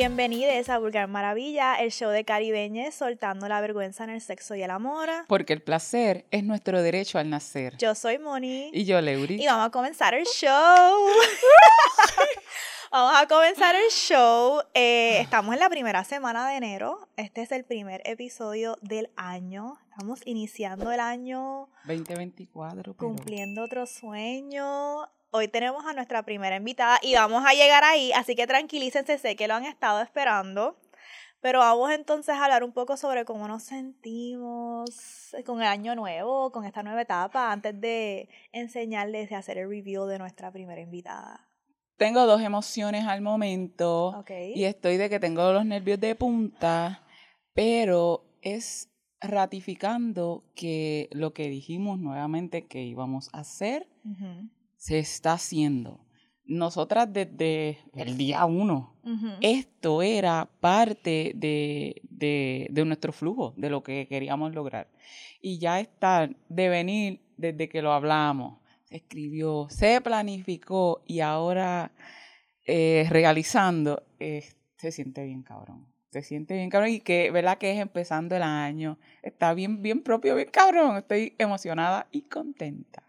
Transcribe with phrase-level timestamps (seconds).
[0.00, 4.62] Bienvenidos a Vulgar Maravilla, el show de caribeñes soltando la vergüenza en el sexo y
[4.62, 5.10] el amor.
[5.28, 7.76] Porque el placer es nuestro derecho al nacer.
[7.76, 8.70] Yo soy Moni.
[8.72, 9.34] Y yo, Leuri.
[9.34, 10.48] Y vamos a comenzar el show.
[12.90, 14.62] vamos a comenzar el show.
[14.72, 17.06] Eh, estamos en la primera semana de enero.
[17.18, 19.76] Este es el primer episodio del año.
[19.90, 22.96] Estamos iniciando el año 2024.
[22.96, 28.34] Cumpliendo otro sueño hoy tenemos a nuestra primera invitada y vamos a llegar ahí, así
[28.34, 30.76] que tranquilícense, sé que lo han estado esperando.
[31.42, 36.52] Pero vamos entonces a hablar un poco sobre cómo nos sentimos con el año nuevo,
[36.52, 41.48] con esta nueva etapa, antes de enseñarles y hacer el review de nuestra primera invitada.
[41.96, 44.22] Tengo dos emociones al momento
[44.54, 47.06] y estoy de que tengo los nervios de punta,
[47.54, 48.90] pero es
[49.22, 53.86] ratificando que lo que dijimos nuevamente que íbamos a hacer
[54.80, 56.00] se está haciendo.
[56.46, 58.96] Nosotras desde el día uno,
[59.42, 64.88] esto era parte de, de, nuestro flujo, de lo que queríamos lograr.
[65.42, 71.92] Y ya está de venir desde que lo hablamos, se escribió, se planificó y ahora
[72.66, 74.44] eh, realizando, eh,
[74.76, 77.56] se siente bien cabrón se siente bien cabrón y que, ¿verdad?
[77.56, 78.98] Que es empezando el año.
[79.22, 80.96] Está bien, bien propio, bien cabrón.
[80.96, 83.04] Estoy emocionada y contenta.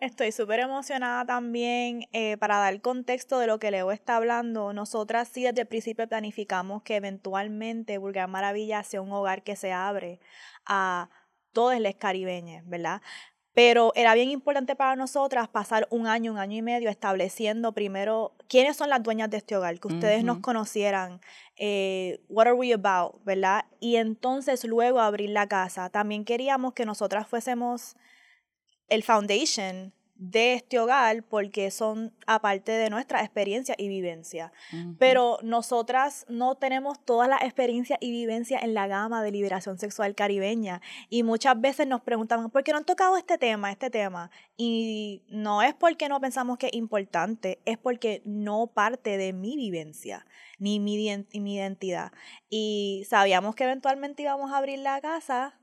[0.00, 4.72] Estoy súper emocionada también eh, para dar contexto de lo que Leo está hablando.
[4.72, 9.72] Nosotras sí desde el principio planificamos que eventualmente Vulgar Maravilla sea un hogar que se
[9.72, 10.18] abre
[10.64, 11.10] a
[11.52, 13.02] todos los caribeños, ¿verdad?
[13.52, 18.34] Pero era bien importante para nosotras pasar un año, un año y medio estableciendo primero
[18.48, 21.20] quiénes son las dueñas de este hogar, que ustedes nos conocieran,
[21.56, 23.66] eh, what are we about, ¿verdad?
[23.80, 25.90] Y entonces luego abrir la casa.
[25.90, 27.96] También queríamos que nosotras fuésemos
[28.90, 34.52] el foundation de este hogar porque son aparte de nuestra experiencia y vivencia.
[34.98, 40.14] Pero nosotras no tenemos todas las experiencias y vivencias en la gama de liberación sexual
[40.14, 44.30] caribeña y muchas veces nos preguntan, ¿por qué no han tocado este tema, este tema?
[44.58, 49.56] Y no es porque no pensamos que es importante, es porque no parte de mi
[49.56, 50.26] vivencia
[50.58, 50.98] ni mi,
[51.32, 52.12] mi identidad.
[52.50, 55.58] Y sabíamos que eventualmente íbamos a abrir la casa,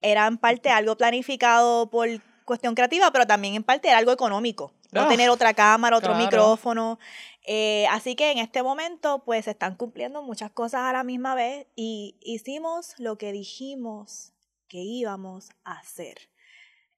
[0.00, 2.08] era en parte algo planificado por
[2.44, 4.72] cuestión creativa, pero también en parte era algo económico.
[4.92, 6.98] No ah, tener otra cámara, otro micrófono.
[7.46, 11.34] Eh, así que en este momento, pues se están cumpliendo muchas cosas a la misma
[11.34, 14.32] vez y hicimos lo que dijimos
[14.68, 16.30] que íbamos a hacer.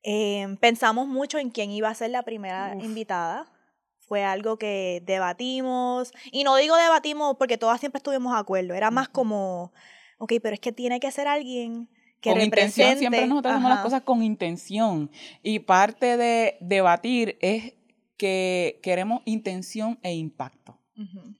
[0.02, 3.50] Em, pensamos mucho en quién iba a ser la primera invitada.
[3.98, 6.12] Fue algo que debatimos.
[6.30, 8.74] Y no digo debatimos porque todas siempre estuvimos de acuerdo.
[8.74, 9.72] Era más como,
[10.18, 11.88] ok, pero es que tiene que ser alguien
[12.32, 15.10] con intención, siempre nosotros hacemos las cosas con intención.
[15.42, 17.74] Y parte de debatir es
[18.16, 20.78] que queremos intención e impacto.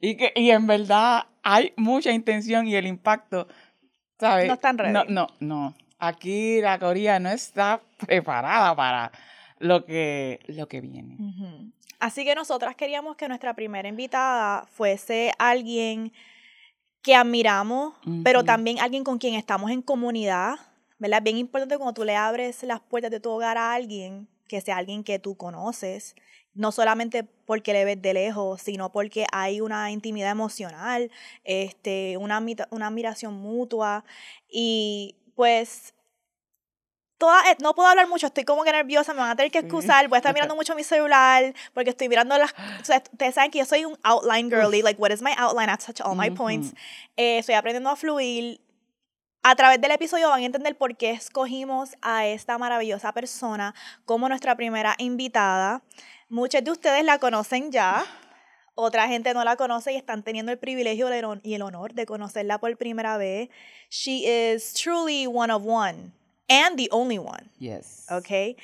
[0.01, 3.49] y, que, y en verdad hay mucha intención y el impacto,
[4.19, 4.47] ¿sabes?
[4.47, 4.93] No están ready.
[4.93, 5.75] No, no, no.
[5.99, 9.13] Aquí la Corea no está preparada para
[9.59, 11.17] lo que, lo que viene.
[11.99, 16.13] Así que nosotras queríamos que nuestra primera invitada fuese alguien
[17.03, 20.57] que admiramos, pero también alguien con quien estamos en comunidad,
[20.99, 21.23] ¿verdad?
[21.23, 24.77] Bien importante cuando tú le abres las puertas de tu hogar a alguien, que sea
[24.77, 26.15] alguien que tú conoces,
[26.55, 31.11] no solamente porque le ves de lejos, sino porque hay una intimidad emocional,
[31.45, 34.05] este, una, una admiración mutua
[34.49, 35.93] y pues
[37.19, 39.61] Toda, eh, no puedo hablar mucho, estoy como que nerviosa, me van a tener que
[39.61, 42.53] excusar, voy a estar mirando mucho mi celular, porque estoy mirando las...
[42.83, 45.71] ustedes saben que yo soy un outline girly, like, what is my outline?
[45.71, 46.75] I touch all my points.
[47.17, 48.61] Eh, estoy aprendiendo a fluir.
[49.49, 54.29] A través del episodio van a entender por qué escogimos a esta maravillosa persona como
[54.29, 55.84] nuestra primera invitada.
[56.29, 58.05] Muchos de ustedes la conocen ya,
[58.75, 61.09] otra gente no la conoce y están teniendo el privilegio
[61.45, 63.49] y el honor de conocerla por primera vez.
[63.89, 66.11] She is truly one of one
[66.49, 67.49] and the only one.
[67.61, 68.05] Yes.
[68.11, 68.56] Okay.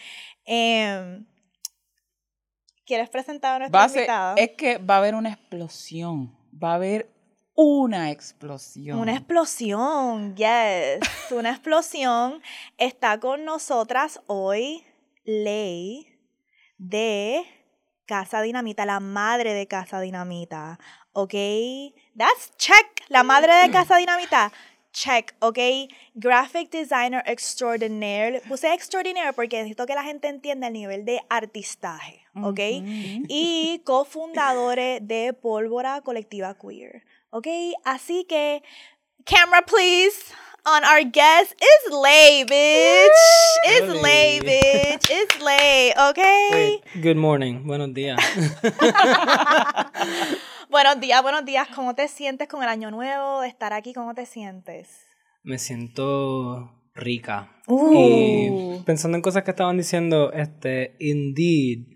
[0.49, 1.27] Um,
[2.85, 4.35] ¿Quieres presentar a nuestra invitada?
[4.37, 6.37] Es que va a haber una explosión.
[6.53, 7.12] Va a haber
[7.55, 8.99] una explosión.
[8.99, 11.01] Una explosión, yes.
[11.31, 12.43] una explosión.
[12.79, 14.85] Está con nosotras hoy
[15.25, 16.07] Ley
[16.79, 17.45] de
[18.07, 20.79] Casa Dinamita, la madre de Casa Dinamita.
[21.13, 21.35] ¿Ok?
[22.17, 23.05] That's check.
[23.09, 24.53] La madre de Casa Dinamita
[24.93, 25.59] check, ¿ok?
[26.15, 28.41] Graphic designer extraordinaire.
[28.49, 32.61] Puse extraordinaire porque necesito que la gente entienda el nivel de artistaje, ¿ok?
[33.29, 37.49] Y cofundadores de Pólvora Colectiva Queer, ¿ok?
[37.85, 38.63] Así que,
[39.25, 40.33] camera please.
[40.65, 43.11] On our guest is Lay, bitch.
[43.67, 45.11] It's Lay, bitch.
[45.11, 46.81] It's Lay, okay?
[47.03, 47.67] good morning.
[47.67, 48.17] Buenos días.
[50.71, 51.67] buenos días, buenos días.
[51.75, 53.93] ¿Cómo te sientes con el año nuevo de estar aquí?
[53.93, 55.05] ¿Cómo te sientes?
[55.43, 57.51] Me siento rica.
[57.67, 58.85] Y uh.
[58.85, 61.89] pensando en cosas que estaban diciendo, este, indeed,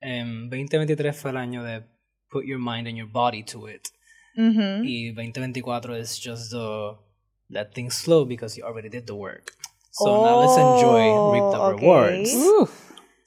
[0.00, 1.84] 2023 fue el año de
[2.30, 3.86] put your mind and your body to it.
[4.38, 6.96] Y 2024 is just the
[7.50, 9.52] let things slow because you already did the work.
[9.90, 12.34] So now let's enjoy reap the rewards.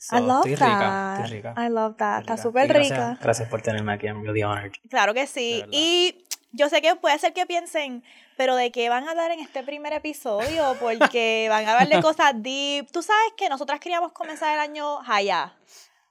[0.10, 1.18] I love estoy that.
[1.18, 1.54] Rica, estoy rica.
[1.58, 2.22] I love that.
[2.22, 3.18] Está súper rica.
[3.22, 4.08] Gracias por tenerme aquí.
[4.08, 4.72] I'm really honored.
[4.90, 5.63] Claro que sí.
[5.72, 6.24] Y
[6.54, 8.04] yo sé que puede ser que piensen,
[8.38, 10.75] pero ¿de qué van a hablar en este primer episodio?
[10.80, 12.90] Porque van a hablar de cosas deep.
[12.92, 15.54] Tú sabes que nosotras queríamos comenzar el año allá.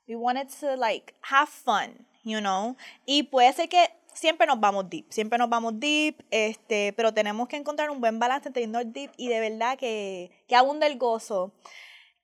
[0.07, 2.77] We wanted to like have fun, you know.
[3.07, 7.49] Y puede ser que siempre nos vamos deep, siempre nos vamos deep, este, pero tenemos
[7.49, 10.99] que encontrar un buen balance entre irnos deep y de verdad que, que abunda el
[10.99, 11.53] gozo.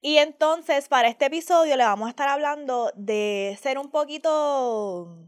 [0.00, 5.26] Y entonces, para este episodio le vamos a estar hablando de ser un poquito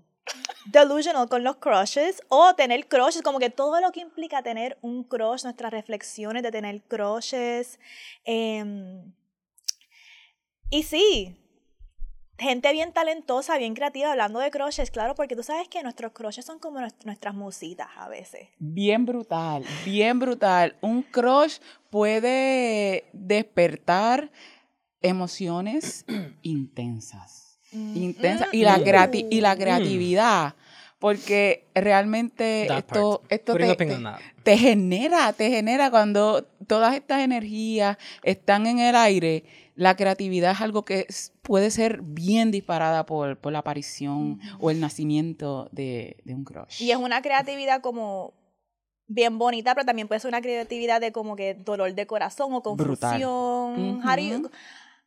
[0.67, 5.05] delusional con los crushes o tener crushes, como que todo lo que implica tener un
[5.05, 7.79] crush, nuestras reflexiones de tener crushes.
[8.25, 9.13] Em,
[10.71, 11.37] y sí,
[12.39, 16.45] gente bien talentosa, bien creativa, hablando de crushes, claro, porque tú sabes que nuestros crushes
[16.45, 18.49] son como nuestras musitas a veces.
[18.59, 20.77] Bien brutal, bien brutal.
[20.81, 21.59] Un crush
[21.91, 24.31] puede despertar
[25.03, 26.05] emociones
[26.43, 27.59] intensas.
[27.73, 28.49] intensas.
[28.53, 30.55] Y la, y la creatividad.
[30.99, 33.77] Porque realmente esto, esto te,
[34.43, 39.45] te, genera, te genera cuando todas estas energías están en el aire,
[39.77, 41.07] la creatividad es algo que
[41.43, 46.83] puede ser bien disparada por, la aparición o el nacimiento de, un crush.
[46.83, 48.35] Y es una creatividad como
[49.07, 52.63] bien bonita, pero también puede ser una creatividad de como que dolor de corazón o
[52.63, 54.03] confusión.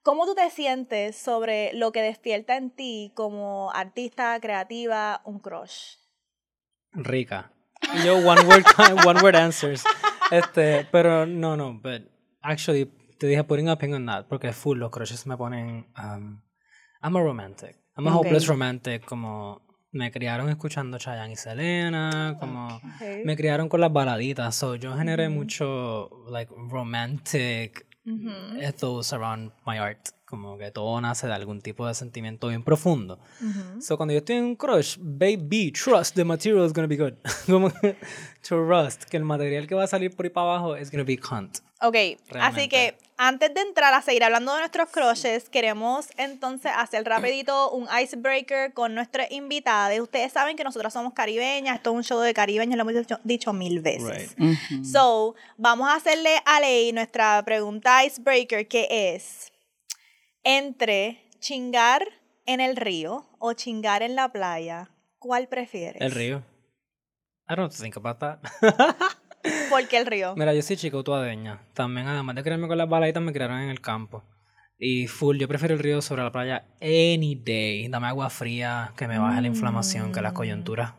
[0.04, 5.98] ¿Cómo tú te sientes sobre lo que despierta en ti como artista creativa un crush?
[6.94, 7.52] Rica.
[8.04, 8.64] Yo one word
[9.06, 9.84] one word answers.
[10.32, 12.02] Este, pero no, no, but
[12.42, 16.42] actually te dije putting a pin on that porque full los crushes me ponen um,
[17.04, 17.78] I'm a romantic.
[17.96, 19.62] I'm a hopeless romantic como
[19.92, 22.80] me criaron escuchando Chayanne y Selena, como
[23.24, 29.14] me criaron con las baladitas, so yo generé mucho like romantic Mm -hmm.
[29.14, 30.10] around my art.
[30.26, 33.20] Como que todo nace de algún tipo de sentimiento bien profundo.
[33.80, 37.14] So cuando yo estoy en un crush, baby, trust the material is gonna be good.
[37.46, 37.70] como
[38.42, 41.18] trust que el material que va a salir por ahí para abajo es gonna be
[41.18, 41.60] cunt.
[41.82, 41.96] Ok,
[42.40, 47.72] así que antes de entrar a seguir hablando de nuestros crushes, queremos entonces hacer rapidito
[47.72, 50.02] un icebreaker con nuestra invitada.
[50.02, 53.54] Ustedes saben que nosotras somos caribeñas, esto es un show de caribeños, lo hemos dicho,
[53.54, 54.36] mil veces.
[54.84, 59.52] So, vamos a hacerle a Ley nuestra pregunta icebreaker, que es
[60.44, 62.08] entre chingar
[62.46, 64.90] en el río o chingar en la playa,
[65.20, 66.02] ¿cuál prefieres?
[66.02, 66.44] El río.
[67.50, 68.40] I don't think about that.
[69.70, 70.36] ¿Por qué el río?
[70.36, 71.62] Mira, yo soy chico tuadeña.
[71.74, 74.24] También, además de criarme con las baladitas, me criaron en el campo.
[74.78, 77.88] Y full, yo prefiero el río sobre la playa any day.
[77.88, 80.94] Dame agua fría, que me baje la inflamación, que las coyunturas,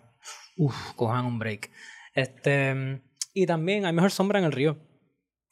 [0.56, 1.70] uff, cojan un break.
[2.14, 3.02] Este,
[3.34, 4.78] y también hay mejor sombra en el río.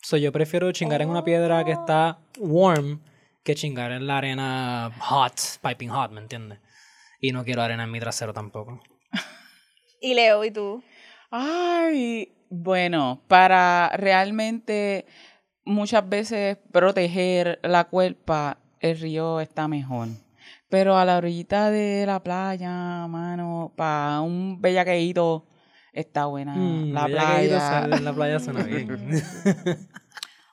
[0.02, 3.02] So, yo prefiero chingar en una piedra que está warm
[3.42, 6.58] que chingar en la arena hot, piping hot, ¿me entiendes?
[7.20, 8.82] Y no quiero arena en mi trasero tampoco.
[10.00, 10.82] y Leo, ¿y tú?
[11.30, 15.06] Ay, bueno, para realmente
[15.64, 20.08] muchas veces proteger la cuerpa, el río está mejor.
[20.68, 25.46] Pero a la orillita de la playa, mano, para un bellaqueíto
[25.92, 27.86] está buena mm, la playa.
[27.86, 28.88] la playa suena bien.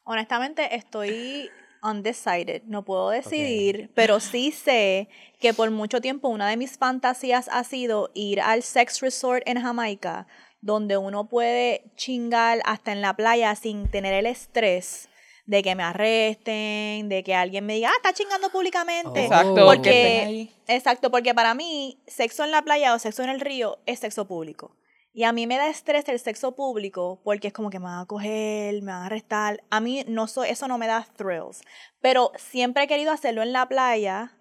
[0.03, 1.49] Honestamente, estoy
[1.83, 7.49] undecided, no puedo decidir, pero sí sé que por mucho tiempo una de mis fantasías
[7.51, 10.27] ha sido ir al sex resort en Jamaica
[10.61, 15.09] donde uno puede chingar hasta en la playa sin tener el estrés
[15.45, 19.23] de que me arresten, de que alguien me diga, ah, está chingando públicamente.
[19.23, 19.65] Exacto.
[19.65, 23.99] Porque, exacto, porque para mí, sexo en la playa o sexo en el río es
[23.99, 24.75] sexo público.
[25.13, 28.01] Y a mí me da estrés el sexo público porque es como que me van
[28.01, 29.63] a coger, me van a arrestar.
[29.71, 31.61] A mí no eso no me da thrills.
[32.01, 34.36] Pero siempre he querido hacerlo en la playa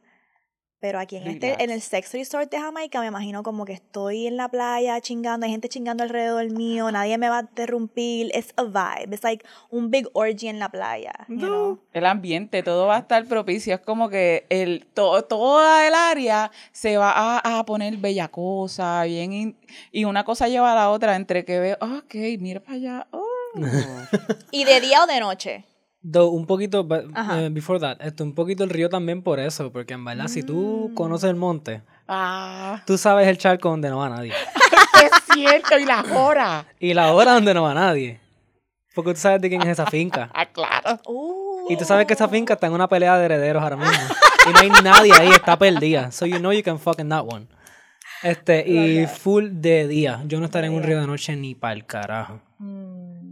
[0.87, 4.29] pero aquí en, este, en el Sex Resort de Jamaica me imagino como que estoy
[4.29, 8.31] en la playa chingando, hay gente chingando alrededor mío, nadie me va a interrumpir.
[8.33, 11.13] Es a vibe, es like un big orgy en la playa.
[11.93, 13.75] El ambiente, todo va a estar propicio.
[13.75, 19.03] Es como que el, to, toda el área se va a, a poner bella cosa,
[19.03, 19.57] bien.
[19.91, 23.07] y una cosa lleva a la otra entre que veo, ok, mira para allá.
[23.11, 23.27] Oh.
[24.53, 25.65] ¿Y de día o de noche?
[26.15, 30.05] Un poquito, eh, before that, esto, un poquito el río también por eso, porque en
[30.05, 30.95] verdad, si tú mm.
[30.95, 32.83] conoces el monte, ah.
[32.87, 34.33] tú sabes el charco donde no va nadie.
[35.03, 36.67] es cierto, y la hora.
[36.79, 38.21] Y la hora donde no va nadie.
[38.95, 40.31] Porque tú sabes de quién es esa finca.
[40.35, 41.01] Ah, claro.
[41.69, 43.93] Y tú sabes que esa finca está en una pelea de herederos ahora mismo.
[44.49, 46.11] y no hay nadie ahí, está perdida.
[46.13, 47.47] So you know you can fuck in that one.
[48.23, 50.23] Este, y full de día.
[50.27, 52.41] Yo no estaré en un río de noche ni para el carajo.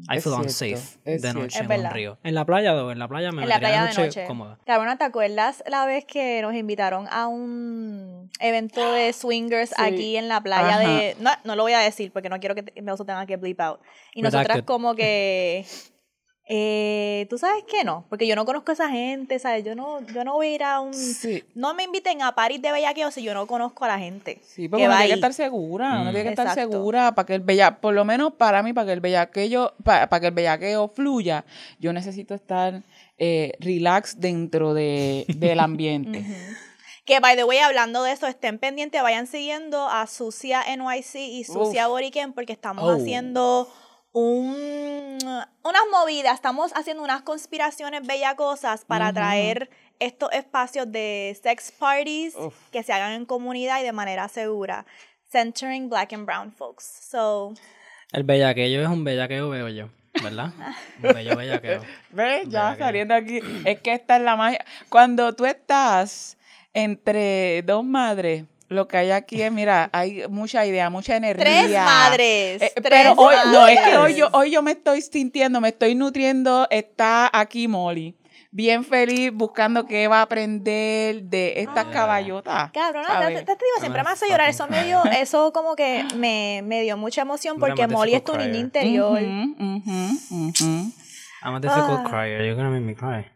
[0.09, 2.19] I feel unsafe de noche en un río.
[2.23, 4.59] En la playa, o en la playa me en la playa de noche, cómoda.
[4.67, 10.29] Cabrona, ¿te acuerdas la vez que nos invitaron a un evento de swingers aquí en
[10.29, 11.17] la playa de...
[11.21, 13.81] No, no lo voy a decir porque no quiero que me tenga que bleep out.
[14.15, 15.65] Y nosotras como que
[16.47, 18.05] eh, ¿Tú sabes qué no?
[18.11, 19.65] Porque yo no conozco a esa gente, ¿sabes?
[19.65, 20.93] Yo no, yo no voy a ir a un...
[21.55, 24.41] No me inviten a París de bellaqueo si yo no conozco a la gente.
[24.43, 27.41] Sí, porque uno tiene que estar segura, uno tiene que estar segura para que el
[27.41, 30.89] bella, por lo menos para mí, para que el bellaqueo, para, para que el bellaqueo
[30.89, 31.47] fluya,
[31.79, 32.83] yo necesito estar
[33.17, 36.25] eh, relax dentro de, del ambiente.
[37.05, 41.45] Que, by the way, hablando de eso, estén pendientes, vayan siguiendo a Sucia NYC y
[41.45, 42.93] Sucia Boriken porque estamos oh.
[42.93, 43.69] haciendo
[44.13, 45.04] un,
[45.65, 52.37] unas movidas, estamos haciendo unas conspiraciones bellacosas para traer estos espacios de sex parties
[52.71, 54.85] que se hagan en comunidad y de manera segura,
[55.31, 56.85] centering black and brown folks.
[56.85, 57.55] So,
[58.13, 59.89] el bellaqueo es un bellaqueo, veo yo.
[60.23, 60.53] ¿Verdad?
[61.03, 61.83] Un bello bellaqueo.
[62.11, 62.49] ¿Ves?
[62.49, 63.41] Ya saliendo aquí.
[63.65, 64.65] Es que esta es la magia.
[64.89, 66.37] Cuando tú estás
[66.73, 71.45] entre dos madres, lo que hay aquí es, mira, hay mucha idea, mucha energía.
[71.45, 72.63] Tres madres.
[72.63, 75.95] Eh, pero hoy, no, es que hoy yo, hoy yo me estoy sintiendo, me estoy
[75.95, 76.67] nutriendo.
[76.71, 78.17] Está aquí Molly
[78.55, 81.91] bien feliz buscando qué va a aprender de estas ah.
[81.91, 82.71] caballotas.
[82.71, 84.49] Cabrona, te, te, digo, siempre me hace llorar.
[84.49, 88.37] Eso me dio, eso como que me, me dio mucha emoción porque Molly es tu
[88.37, 89.21] niña interior.
[89.21, 89.57] I'm
[91.57, 92.09] a difficult ah.
[92.09, 92.45] crier.
[92.45, 93.27] You're gonna make me cry.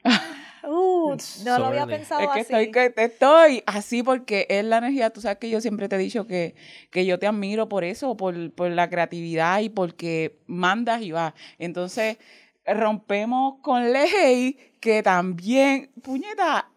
[0.62, 2.54] Uh, no lo había pensado es que así.
[2.54, 5.10] Estoy, que estoy así porque es la energía.
[5.10, 6.54] Tú sabes que yo siempre te he dicho que,
[6.90, 11.34] que yo te admiro por eso, por, por la creatividad y porque mandas y vas.
[11.58, 12.18] Entonces,
[12.66, 16.68] rompemos con ley que también, puñeta,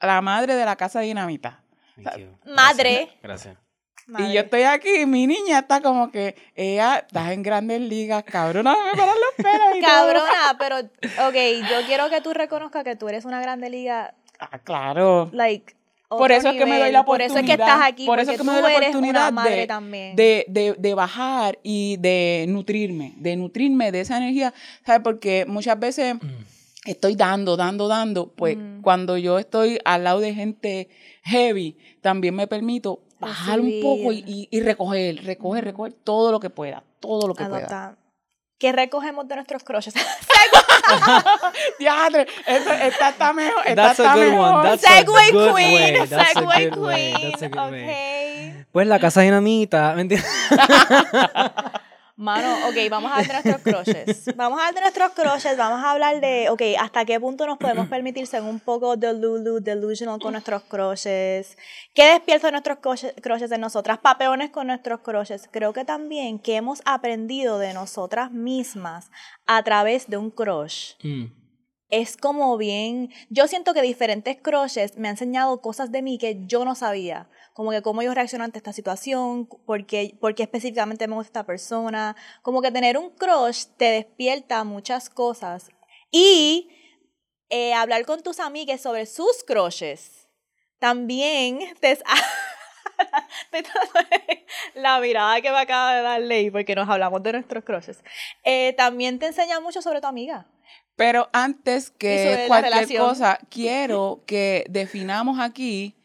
[0.00, 1.62] la madre de la casa dinamita.
[2.44, 3.08] Madre.
[3.22, 3.56] Gracias.
[4.06, 8.74] Y yo estoy aquí, mi niña está como que ella está en grandes ligas, cabrona,
[8.74, 9.86] me paran los pelos.
[9.88, 10.78] cabrona, pero,
[11.28, 14.14] ok, yo quiero que tú reconozcas que tú eres una grande liga.
[14.38, 15.30] Ah, claro.
[15.32, 15.74] Like,
[16.08, 17.28] por eso es que me doy la oportunidad.
[17.28, 18.06] Por eso es que estás aquí.
[18.06, 20.16] Por eso es que me doy la oportunidad de, también.
[20.16, 24.52] De, de, de, bajar y de nutrirme, de nutrirme de esa energía,
[24.84, 25.02] ¿sabes?
[25.02, 26.28] Porque muchas veces mm.
[26.86, 28.28] estoy dando, dando, dando.
[28.28, 28.82] Pues mm.
[28.82, 30.88] cuando yo estoy al lado de gente
[31.22, 36.50] heavy, también me permito bajar un poco y, y, recoger, recoger, recoger todo lo que
[36.50, 37.96] pueda, todo lo que pueda.
[38.58, 39.94] ¿Qué recogemos de nuestros crushes?
[41.78, 43.62] Diadre, esta está mejor.
[43.66, 44.54] Esta That's está a good mejor.
[44.54, 44.68] one.
[44.68, 45.74] That's Segway a good queen.
[45.74, 46.06] Way.
[46.06, 46.82] That's Segway a good queen.
[46.84, 47.30] Way.
[47.30, 47.86] That's a good okay.
[47.86, 48.66] way.
[48.70, 50.08] Pues la casa dinamita, ¿me
[52.16, 54.24] Mano, ok, vamos a hablar de nuestros crushes.
[54.36, 57.58] Vamos a hablar de nuestros crushes, vamos a hablar de, ok, hasta qué punto nos
[57.58, 61.56] podemos permitir ser un poco delulu, delusional con nuestros crushes.
[61.92, 63.98] ¿Qué despierta nuestros crushes en nosotras?
[63.98, 65.48] Papeones con nuestros crushes.
[65.50, 69.10] Creo que también que hemos aprendido de nosotras mismas
[69.46, 70.92] a través de un crush.
[71.02, 71.44] Mm
[71.90, 76.44] es como bien, yo siento que diferentes crushes me han enseñado cosas de mí que
[76.46, 81.14] yo no sabía, como que cómo yo reacciono ante esta situación, por qué, específicamente me
[81.14, 85.70] gusta esta persona, como que tener un crush te despierta muchas cosas.
[86.10, 86.68] Y
[87.48, 90.28] eh, hablar con tus amigas sobre sus crushes
[90.80, 91.98] también te...
[94.74, 98.02] la mirada que me acaba de dar Ley, porque nos hablamos de nuestros crushes,
[98.42, 100.46] eh, también te enseña mucho sobre tu amiga.
[100.96, 105.96] Pero antes que cualquier cosa, quiero que definamos aquí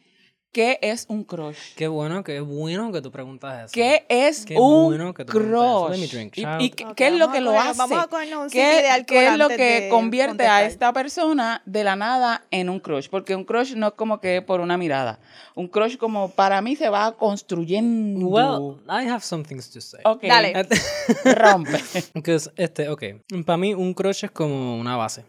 [0.51, 1.75] ¿Qué es un crush?
[1.75, 3.71] Qué bueno, qué bueno que tú preguntas eso.
[3.71, 6.11] ¿Qué es un crush?
[6.59, 7.77] ¿Y, qué, es lo que lo hace?
[7.77, 11.95] Vamos a un ¿Qué, de ¿Qué es lo que convierte a esta persona de la
[11.95, 13.09] nada en un crush?
[13.09, 15.19] Porque un crush no es como que por una mirada.
[15.53, 18.25] Un crush como para mí se va construyendo.
[18.25, 20.01] Well, I have some things to say.
[20.03, 20.29] Okay.
[20.29, 20.67] Dale.
[21.35, 21.79] Rompe.
[22.55, 23.03] este, ok.
[23.45, 25.25] Para mí un crush es como una base,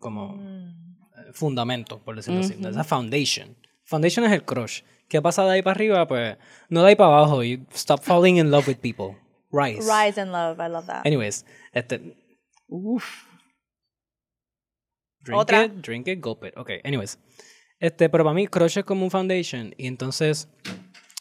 [0.00, 1.32] como mm.
[1.32, 2.56] fundamento, por decirlo así.
[2.60, 3.56] Es foundation.
[3.86, 4.82] Foundation es el crush.
[5.08, 6.06] ¿Qué pasa de ahí para arriba?
[6.06, 6.36] Pues
[6.68, 7.42] no de ahí para abajo.
[7.42, 9.16] You stop falling in love with people.
[9.52, 9.88] Rise.
[9.88, 10.58] Rise in love.
[10.58, 11.06] I love that.
[11.06, 12.16] Anyways, este.
[12.68, 13.04] Uf.
[15.20, 15.64] Drink Otra.
[15.64, 16.56] it, drink it, gulp it.
[16.56, 17.18] Ok, anyways.
[17.78, 19.72] Este, pero para mí, crush es como un foundation.
[19.76, 20.48] Y entonces,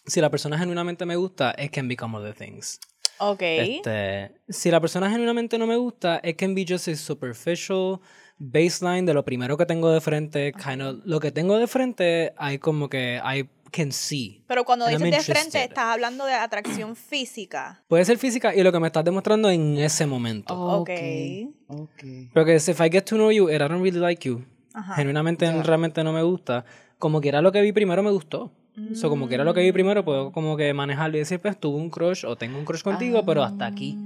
[0.05, 2.79] si la persona genuinamente me gusta, it can become other things.
[3.19, 3.41] Ok.
[3.41, 8.01] Este, si la persona genuinamente no me gusta, it can be just a superficial
[8.37, 12.33] baseline de lo primero que tengo de frente, kind of, lo que tengo de frente,
[12.37, 14.41] hay como que hay can see.
[14.47, 17.83] Pero cuando dices de frente, estás hablando de atracción física.
[17.87, 20.53] Puede ser física y lo que me estás demostrando en ese momento.
[20.53, 20.89] ok.
[21.67, 22.29] okay.
[22.33, 24.45] Porque if I get to know you and I don't really like you,
[24.95, 26.65] genuinamente realmente no me gusta,
[26.99, 28.51] como que era lo que vi primero me gustó.
[28.93, 31.57] So, como que era lo que vi primero, puedo como que manejarlo y decir, pues
[31.57, 33.97] tuve un crush o tengo un crush contigo, pero hasta aquí.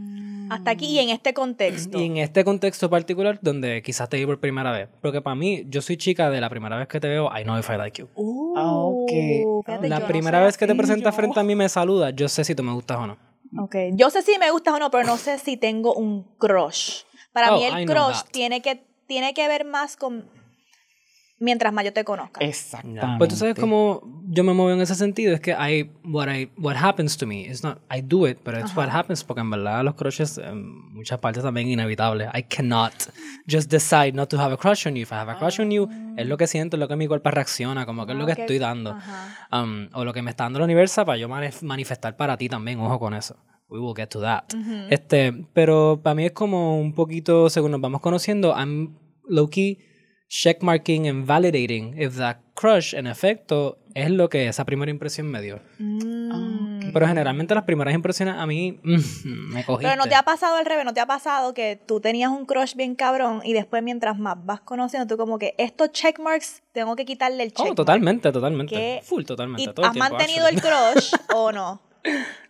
[0.50, 2.00] Hasta aquí y en este contexto.
[2.00, 4.90] Y en este contexto particular donde quizás te vi por primera vez.
[5.02, 7.58] Porque para mí, yo soy chica de la primera vez que te veo, I know
[7.58, 8.08] if I like you.
[8.16, 9.44] Uh, ah, okay.
[9.88, 12.64] la primera vez que te presentas frente a mí me saluda, yo sé si tú
[12.64, 13.18] me gustas o no.
[13.58, 13.76] Ok.
[13.94, 17.04] Yo sé si me gustas o no, pero no sé si tengo un crush.
[17.32, 20.30] Para mí oh, el crush tiene que, tiene que ver más con
[21.40, 22.40] mientras más yo te conozca.
[22.42, 23.18] Exactamente.
[23.18, 26.52] Pues tú sabes cómo yo me muevo en ese sentido, es que I, what, I,
[26.58, 29.50] what happens to me, it's not, I do it, but it's what happens, porque en
[29.50, 32.30] verdad los crushes en muchas partes también inevitables.
[32.36, 32.94] I cannot
[33.50, 35.04] just decide not to have a crush on you.
[35.04, 37.08] If I have a crush on you, es lo que siento, es lo que mi
[37.08, 38.98] cuerpo reacciona, como que es lo que estoy dando.
[39.52, 42.80] Um, o lo que me está dando el universo para yo manifestar para ti también,
[42.80, 43.36] ojo con eso.
[43.70, 44.46] We will get to that.
[44.90, 48.96] este, pero para mí es como un poquito, según nos vamos conociendo, I'm
[49.28, 49.78] low key
[50.30, 55.42] checkmarking and validating if that crush en efecto es lo que esa primera impresión me
[55.42, 55.60] dio.
[55.80, 56.92] Mm.
[56.94, 58.98] Pero generalmente las primeras impresiones a mí mm,
[59.54, 59.90] me cogiste.
[59.90, 62.46] Pero no te ha pasado al revés, no te ha pasado que tú tenías un
[62.46, 66.96] crush bien cabrón y después mientras más vas conociendo tú como que estos checkmarks tengo
[66.96, 67.72] que quitarle el checkmark.
[67.72, 69.02] Oh, totalmente, totalmente.
[69.04, 69.64] Full, totalmente.
[69.64, 71.82] ¿Y ¿Has mantenido el crush o no?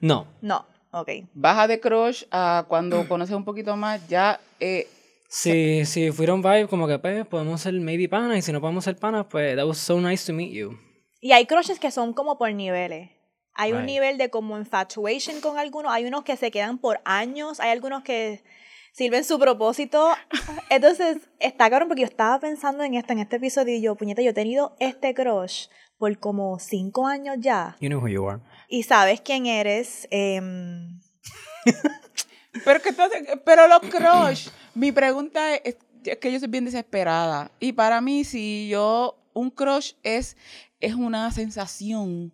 [0.01, 0.27] No.
[0.41, 1.09] No, ok.
[1.33, 4.39] Baja de crush a cuando conoces un poquito más ya...
[4.59, 4.87] Eh,
[5.29, 8.83] si, si fueron vibe, como que pues podemos ser maybe panas y si no podemos
[8.83, 10.77] ser panas, pues that was so nice to meet you.
[11.21, 13.11] Y hay crushes que son como por niveles.
[13.53, 17.59] Hay un nivel de como infatuation con algunos, hay unos que se quedan por años,
[17.59, 18.41] hay algunos que
[18.93, 20.09] sirven su propósito.
[20.69, 24.21] Entonces, está cabrón porque yo estaba pensando en esto, en este episodio, y yo, puñeta,
[24.21, 25.67] yo he tenido este crush
[25.97, 27.75] por como cinco años ya.
[27.81, 28.41] You know who you are.
[28.69, 30.07] Y sabes quién eres.
[30.09, 31.01] Em,
[32.63, 32.93] pero que
[33.43, 35.75] pero los crush mi pregunta es,
[36.21, 37.51] que yo soy bien desesperada.
[37.59, 40.37] Y para mí, si yo, un crush es,
[40.79, 42.33] es una sensación.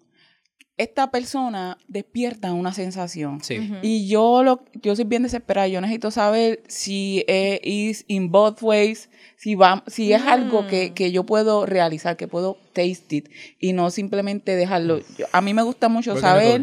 [0.77, 3.41] Esta persona despierta una sensación.
[3.81, 5.67] Y yo, lo, yo soy bien desesperada.
[5.67, 10.93] Yo necesito saber si es in both ways, si, va, si es algo que, mm.
[10.93, 14.99] que, yo puedo realizar, que puedo taste it y no simplemente dejarlo.
[15.31, 16.61] a mí me gusta mucho saber.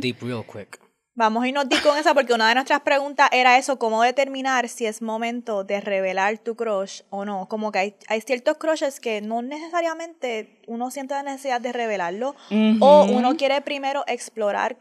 [1.14, 4.86] Vamos a irnos con esa porque una de nuestras preguntas era eso, cómo determinar si
[4.86, 7.48] es momento de revelar tu crush o no.
[7.48, 12.34] Como que hay, hay ciertos crushes que no necesariamente uno siente la necesidad de revelarlo
[12.80, 14.78] o uno quiere primero explorar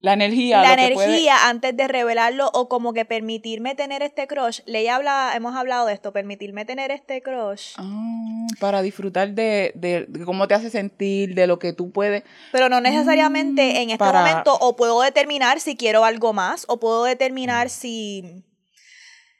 [0.00, 0.60] la energía.
[0.60, 4.60] La energía antes de revelarlo o como que permitirme tener este crush.
[4.66, 7.72] Ley habla, hemos hablado de esto, permitirme tener este crush.
[7.76, 12.24] Ah, para disfrutar de, de, cómo te hace sentir, de lo que tú puedes.
[12.52, 16.78] Pero no necesariamente mm, en este momento o puedo determinar si quiero algo más o
[16.78, 18.44] puedo determinar si...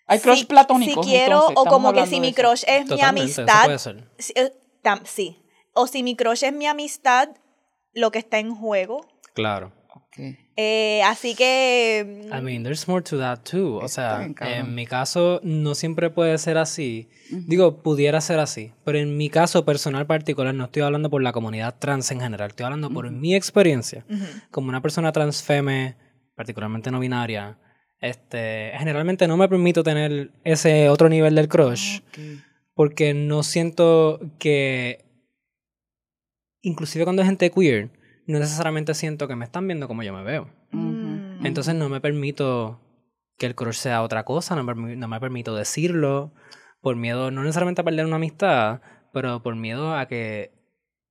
[0.08, 1.04] Hay crush platónicos.
[1.04, 3.70] Si quiero o como que si mi crush es mi amistad.
[4.34, 4.52] Eh,
[5.04, 5.42] sí.
[5.74, 7.28] O si mi crush es mi amistad,
[7.92, 9.04] lo que está en juego.
[9.34, 9.72] Claro.
[10.58, 12.28] Eh, así que...
[12.32, 13.76] I mean, there's more to that too.
[13.76, 17.10] O sea, en mi caso no siempre puede ser así.
[17.30, 18.72] Digo, pudiera ser así.
[18.82, 22.50] Pero en mi caso personal particular, no estoy hablando por la comunidad trans en general.
[22.50, 24.06] Estoy hablando por mi experiencia.
[24.50, 25.96] Como una persona transfeme,
[26.34, 27.58] particularmente no binaria,
[28.00, 32.00] este, generalmente no me permito tener ese otro nivel del crush.
[32.72, 35.04] Porque no siento que...
[36.62, 37.90] Inclusive cuando es gente queer
[38.26, 40.50] no necesariamente siento que me están viendo como yo me veo.
[41.44, 42.80] Entonces no me permito
[43.38, 46.32] que el crush sea otra cosa, no me, no me permito decirlo,
[46.80, 48.80] por miedo, no necesariamente a perder una amistad,
[49.12, 50.52] pero por miedo a que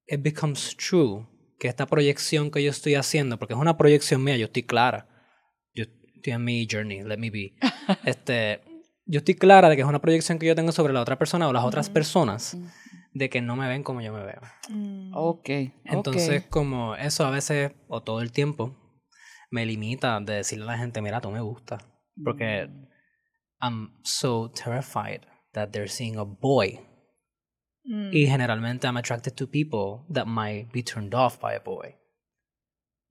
[0.08, 1.28] it becomes true,
[1.60, 5.08] que esta proyección que yo estoy haciendo, porque es una proyección mía, yo estoy clara,
[5.73, 7.56] yo estoy en mi journey, let me be,
[8.06, 8.62] este,
[9.06, 11.47] yo estoy clara de que es una proyección que yo tengo sobre la otra persona
[11.47, 12.58] o las otras personas
[13.15, 14.41] de que no me ven como yo me veo.
[14.69, 15.12] Mm.
[15.15, 15.49] Ok.
[15.86, 18.75] Entonces, como eso a veces, o todo el tiempo,
[19.49, 21.78] me limita de decirle a la gente, mira, tú me gusta.
[22.23, 22.88] Porque mm.
[23.62, 25.21] I'm so terrified
[25.54, 26.82] that they're seeing a boy.
[27.86, 28.10] Mm.
[28.12, 31.95] Y generalmente I'm attracted to people that might be turned off by a boy.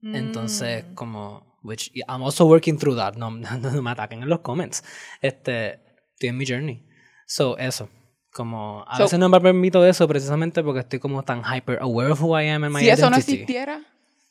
[0.03, 3.15] Entonces, como, which I'm also working through that.
[3.17, 4.83] No, no, me ataquen en los comments.
[5.19, 5.79] Este,
[6.13, 6.85] estoy en mi journey.
[7.25, 7.89] So, eso.
[8.35, 12.21] Como a veces no me permito eso precisamente porque estoy como tan hyper aware of
[12.21, 13.81] who I am and my si eso no existiera,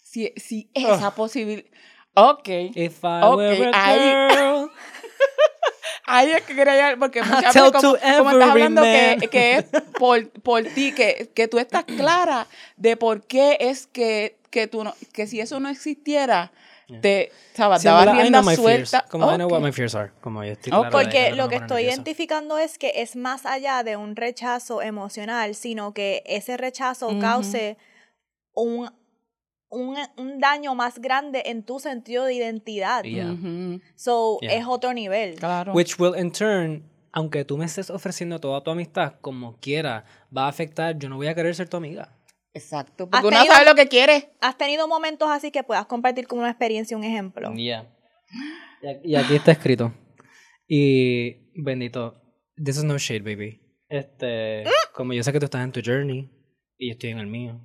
[0.02, 1.64] si, si esa posibilidad.
[2.12, 2.48] Ok.
[2.74, 4.70] If I were a girl.
[6.04, 9.64] Ay, es que quería porque muchas veces como, como estás hablando que, que, es
[9.98, 14.84] por, por ti, que, que tú estás clara de por qué es que, que tú
[14.84, 16.52] no, que si eso no existiera,
[17.00, 19.04] te sabes, sí, daba rienda suelta.
[19.10, 19.34] Como okay.
[19.34, 20.12] I know what my fears are.
[20.20, 20.90] Como yo estoy okay.
[20.90, 25.92] Porque lo que estoy identificando es que es más allá de un rechazo emocional, sino
[25.92, 27.20] que ese rechazo uh -huh.
[27.20, 27.76] cause
[28.54, 28.90] un
[29.70, 33.02] un, un, daño más grande en tu sentido de identidad.
[33.02, 33.26] Yeah.
[33.26, 33.82] Mm -hmm.
[33.96, 34.54] So, yeah.
[34.54, 35.34] es otro nivel.
[35.34, 35.72] Claro.
[35.72, 40.44] Which will in turn, aunque tú me estés ofreciendo toda tu amistad, como quiera, va
[40.44, 42.12] a afectar, yo no voy a querer ser tu amiga.
[42.54, 43.10] Exacto.
[43.10, 44.30] Porque uno sabe lo que quiere.
[44.40, 47.52] ¿Has tenido momentos así que puedas compartir como una experiencia, un ejemplo?
[47.54, 47.90] Yeah.
[49.02, 49.92] Y aquí está escrito.
[50.66, 52.22] Y bendito,
[52.56, 53.60] this is no shade, baby.
[53.88, 56.30] Este, como yo sé que tú estás en tu journey
[56.78, 57.60] y yo estoy en el mío.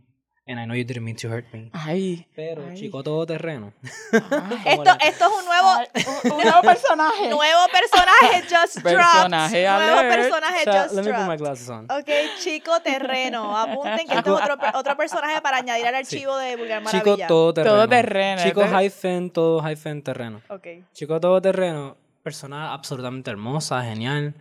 [0.50, 1.70] And I know you didn't mean to hurt me.
[1.74, 2.26] Ay.
[2.36, 2.76] Pero, ay.
[2.76, 3.72] chico todoterreno.
[4.12, 5.78] esto, esto es un nuevo...
[6.26, 7.30] Un, un, nuevo personaje.
[7.30, 9.68] nuevo personaje just personaje dropped.
[9.68, 9.94] Alert.
[9.94, 11.86] Nuevo personaje so, just let me put my glasses on.
[11.92, 12.10] Ok,
[12.40, 13.56] chico terreno.
[13.56, 16.46] Apunten que este es otro, otro personaje para añadir al archivo sí.
[16.46, 17.16] de Vulgar Maravilla.
[17.16, 17.76] Chico todoterreno.
[17.76, 18.42] Todoterreno.
[18.42, 20.42] Chico hyphen, todo hyphen terreno.
[20.50, 20.68] Ok.
[20.94, 24.34] Chico todoterreno, persona absolutamente hermosa, genial.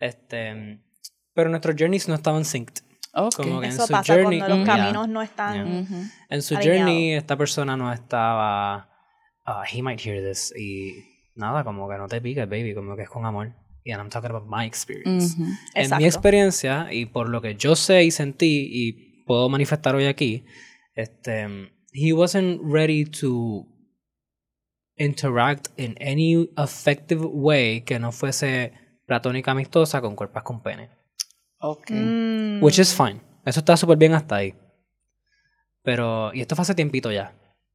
[0.00, 0.80] Este...
[1.34, 2.84] Pero nuestros journeys no estaban synced.
[3.14, 3.44] Okay.
[3.44, 5.54] Como que Eso en su pasa journey, cuando los caminos yeah, no están.
[5.54, 5.64] Yeah.
[5.64, 6.10] Uh -huh.
[6.30, 8.88] En su journey, esta persona no estaba.
[9.46, 10.52] Uh, he might hear this.
[10.56, 10.94] Y
[11.34, 12.74] nada, como que no te piques, baby.
[12.74, 13.52] Como que es con amor.
[13.84, 15.36] Y I'm talking about my experience.
[15.38, 15.58] Uh -huh.
[15.74, 15.96] En Exacto.
[16.00, 20.44] mi experiencia, y por lo que yo sé y sentí, y puedo manifestar hoy aquí,
[20.94, 21.70] este.
[21.94, 23.66] He wasn't ready to
[24.96, 28.72] interact in any effective way que no fuese
[29.06, 31.01] platónica amistosa con cuerpos con pene.
[31.62, 31.96] Okay.
[31.96, 32.62] Mm.
[32.62, 33.20] Which is fine.
[33.44, 34.54] Eso está súper bien hasta ahí.
[35.82, 37.34] Pero, y esto fue hace tiempito ya.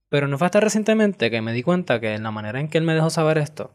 [0.10, 2.78] Pero no fue hasta recientemente que me di cuenta que en la manera en que
[2.78, 3.72] él me dejó saber esto,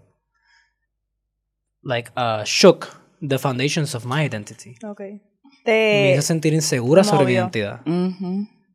[1.83, 2.87] like, uh, shook
[3.27, 4.75] the foundations of my identity.
[4.83, 5.21] Okay.
[5.65, 5.71] Te...
[5.71, 7.81] Me hizo sentir insegura sobre mi identidad.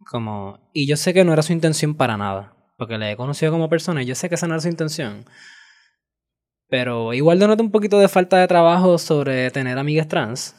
[0.10, 2.54] Como, y yo sé que no era su intención para nada.
[2.78, 5.26] Porque le he conocido como persona y yo sé que esa no era su intención.
[6.70, 10.56] Pero igual denoto un poquito de falta de trabajo sobre tener amigas trans.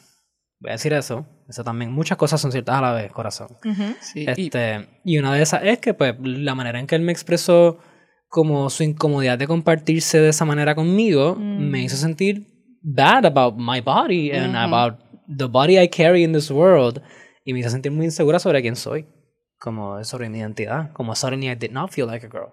[0.60, 1.26] Voy a decir eso.
[1.48, 1.92] Eso también.
[1.92, 3.48] Muchas cosas son ciertas a la vez, corazón.
[3.64, 3.96] Uh -huh.
[4.00, 5.14] sí, este, y...
[5.14, 7.78] y una de esas es que, pues, la manera en que él me expresó
[8.28, 11.70] como su incomodidad de compartirse de esa manera conmigo mm.
[11.70, 12.46] me hizo sentir
[12.82, 14.66] bad about my body and uh -huh.
[14.66, 15.00] about
[15.38, 17.02] the body I carry in this world.
[17.44, 19.06] Y me hizo sentir muy insegura sobre quién soy.
[19.58, 20.92] Como sobre mi identidad.
[20.92, 22.52] Como suddenly I did not feel like a girl.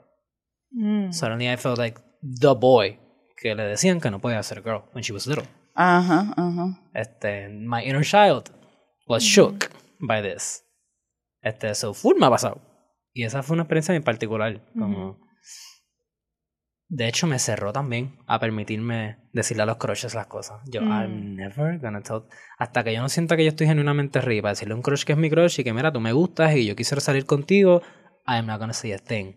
[0.71, 1.11] Mm.
[1.11, 2.99] Suddenly I felt like the boy
[3.37, 5.45] que le decían que no podía ser girl when she was little.
[5.75, 6.79] Ajá, ajá.
[6.93, 8.49] Este, my inner child
[9.07, 10.07] was shook mm -hmm.
[10.07, 10.63] by this.
[11.41, 12.61] Este, so full me ha pasado.
[13.13, 14.61] Y esa fue una experiencia en particular.
[14.73, 15.19] Como...
[16.87, 20.61] De hecho, me cerró también a permitirme decirle a los crushes las cosas.
[20.65, 20.91] Yo, mm.
[20.91, 22.23] I'm never gonna tell.
[22.57, 25.13] Hasta que yo no sienta que yo estoy genuinamente arriba decirle a un crush que
[25.13, 27.81] es mi crush y que, mira, tú me gustas y yo quisiera salir contigo,
[28.27, 29.33] I'm not gonna say a thing.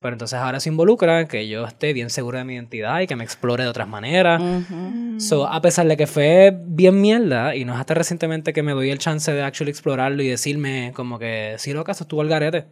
[0.00, 3.16] Pero entonces ahora se involucra que yo esté bien segura de mi identidad y que
[3.16, 4.40] me explore de otras maneras.
[4.40, 5.20] Uh -huh.
[5.20, 8.72] So, a pesar de que fue bien mierda, y no es hasta recientemente que me
[8.72, 12.28] doy el chance de actually explorarlo y decirme como que si lo acaso estuvo al
[12.28, 12.66] garete.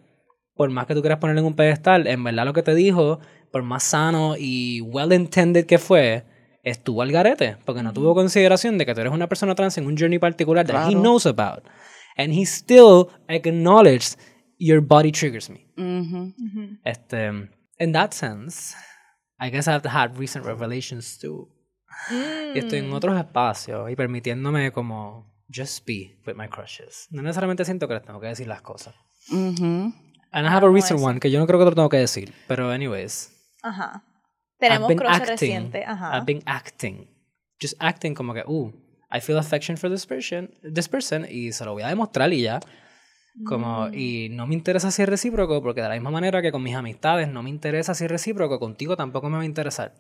[0.54, 3.18] Por más que tú quieras ponerle en un pedestal, en verdad lo que te dijo,
[3.50, 6.24] por más sano y well intended que fue,
[6.62, 7.56] estuvo al garete.
[7.64, 10.64] Porque no tuvo consideración de que tú eres una persona trans en un journey particular
[10.64, 10.84] claro.
[10.84, 11.64] that he knows about.
[12.16, 14.16] And he still acknowledged
[14.59, 15.67] your body triggers me.
[15.77, 16.35] Mm -hmm.
[16.37, 16.79] Mm -hmm.
[16.85, 18.75] Este, in that sense,
[19.40, 21.49] I guess I've had recent revelations too.
[22.11, 22.57] Mm.
[22.57, 27.09] Y estoy en otros espacios y permitiéndome como just be with my crushes.
[27.11, 28.95] No necesariamente siento que les tengo que decir las cosas.
[29.29, 29.95] Mm -hmm.
[30.33, 31.99] And I have a recent one que yo no creo que te lo tengo que
[31.99, 33.31] decir, pero anyways.
[33.62, 34.03] Ajá.
[34.59, 35.85] Tenemos crush reciente.
[35.85, 36.17] Ajá.
[36.17, 37.09] I've been acting.
[37.61, 38.73] Just acting como que, uh,
[39.12, 42.43] I feel affection for this person, this person y se lo voy a demostrar y
[42.43, 42.61] ya.
[43.44, 43.94] Como, Mm.
[43.94, 46.77] y no me interesa si es recíproco, porque de la misma manera que con mis
[46.77, 49.92] amistades no me interesa si es recíproco, contigo tampoco me va a interesar.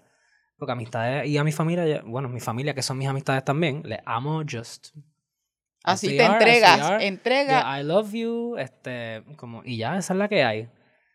[0.56, 3.98] Porque amistades y a mi familia, bueno, mi familia que son mis amistades también, les
[4.04, 4.94] amo just.
[5.82, 7.60] Así te are, entregas, entrega.
[7.60, 10.68] Yeah, I love you, este, como, y ya, esa es la que hay.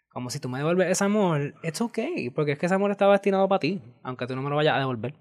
[0.10, 3.14] Como si tú me devuelves ese amor, it's okay, porque es que ese amor estaba
[3.14, 5.16] destinado para ti, aunque tú no me lo vayas a devolver.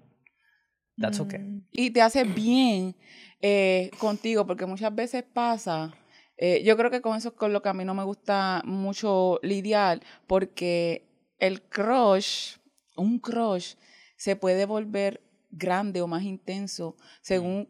[0.97, 1.39] That's okay.
[1.39, 1.67] Mm.
[1.71, 2.95] Y te hace bien
[3.41, 5.93] eh, contigo, porque muchas veces pasa
[6.41, 8.61] eh, yo creo que con eso es con lo que a mí no me gusta
[8.63, 11.05] mucho lidiar, porque
[11.37, 12.55] el crush,
[12.95, 13.75] un crush,
[14.15, 15.21] se puede volver
[15.51, 17.67] grande o más intenso según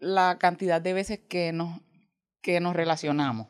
[0.00, 1.80] la cantidad de veces que nos,
[2.40, 3.46] que nos relacionamos.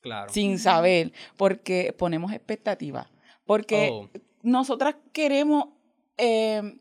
[0.00, 0.32] Claro.
[0.32, 3.08] Sin saber, porque ponemos expectativas.
[3.44, 4.08] Porque Oh.
[4.42, 5.70] nosotras queremos
[6.18, 6.78] eh,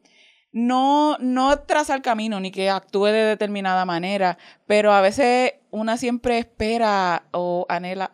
[0.52, 5.98] no, no traza el camino ni que actúe de determinada manera, pero a veces una
[5.98, 8.12] siempre espera o anhela,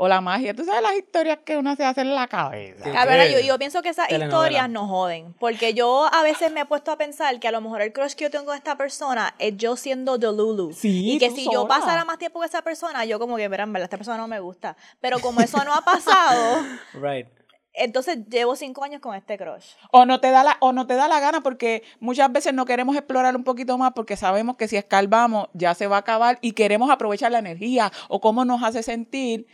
[0.00, 0.54] o la magia.
[0.54, 2.88] Tú sabes las historias que uno se hace en la cabeza.
[3.00, 5.34] A ver, yo, yo, pienso que esas historias nos joden.
[5.40, 8.12] Porque yo a veces me he puesto a pensar que a lo mejor el crush
[8.12, 10.72] que yo tengo con esta persona es yo siendo Delulu.
[10.72, 13.74] Sí, y que si yo pasara más tiempo con esa persona, yo como que, verán,
[13.74, 14.76] esta persona no me gusta.
[15.00, 16.64] Pero como eso no ha pasado.
[16.94, 17.37] right
[17.74, 19.74] entonces llevo cinco años con este crush.
[19.92, 22.64] O no te da la, o no te da la gana porque muchas veces no
[22.64, 26.38] queremos explorar un poquito más porque sabemos que si escalvamos ya se va a acabar
[26.40, 29.46] y queremos aprovechar la energía o cómo nos hace sentir.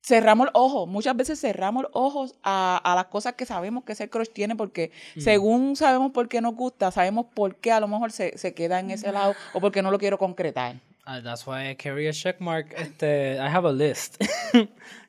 [0.00, 4.08] Cerramos los ojos, muchas veces cerramos los ojos a, las cosas que sabemos que ese
[4.08, 5.20] crush tiene porque mm.
[5.20, 8.80] según sabemos por qué nos gusta, sabemos por qué a lo mejor se, se queda
[8.80, 10.76] en ese lado o porque no lo quiero concretar.
[11.08, 12.74] Uh, that's why I carry a check mark.
[12.76, 14.22] Este, I have a list.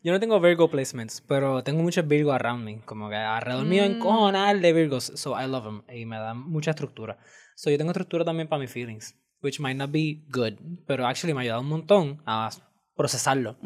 [0.01, 2.79] yo no tengo Virgo placements, pero tengo muchos Virgo around me.
[2.85, 3.95] Como que alrededor mío en mm.
[3.95, 5.11] encojonal de Virgos.
[5.15, 5.83] So I love them.
[5.93, 7.17] Y me dan mucha estructura.
[7.57, 9.13] So yo tengo estructura también para mis feelings.
[9.41, 10.53] Which might not be good.
[10.87, 12.49] Pero actually me ha ayudado un montón a
[12.95, 13.57] procesarlo.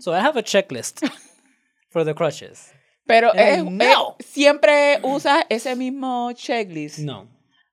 [0.00, 1.06] So I have a checklist
[1.90, 2.72] for the crushes.
[3.06, 4.16] Pero es, no.
[4.18, 7.00] siempre usas ese mismo checklist.
[7.00, 7.28] No.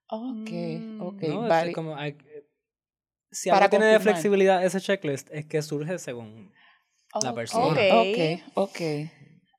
[0.08, 0.50] Ok,
[1.00, 1.22] ok.
[1.22, 1.72] No, vale.
[1.72, 1.96] como,
[3.34, 6.52] si para tiene de flexibilidad ese checklist, es que surge según
[7.20, 7.80] la oh, persona.
[7.92, 8.80] Ok, ok.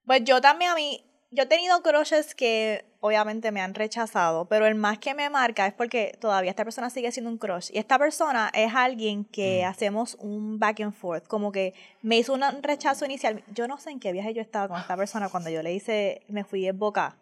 [0.05, 4.65] Pues yo también a mí, yo he tenido crushes que obviamente me han rechazado, pero
[4.65, 7.69] el más que me marca es porque todavía esta persona sigue siendo un crush.
[7.73, 9.67] Y esta persona es alguien que mm.
[9.67, 13.43] hacemos un back and forth, como que me hizo un rechazo inicial.
[13.53, 16.21] Yo no sé en qué viaje yo estaba con esta persona cuando yo le hice,
[16.29, 17.17] me fui en boca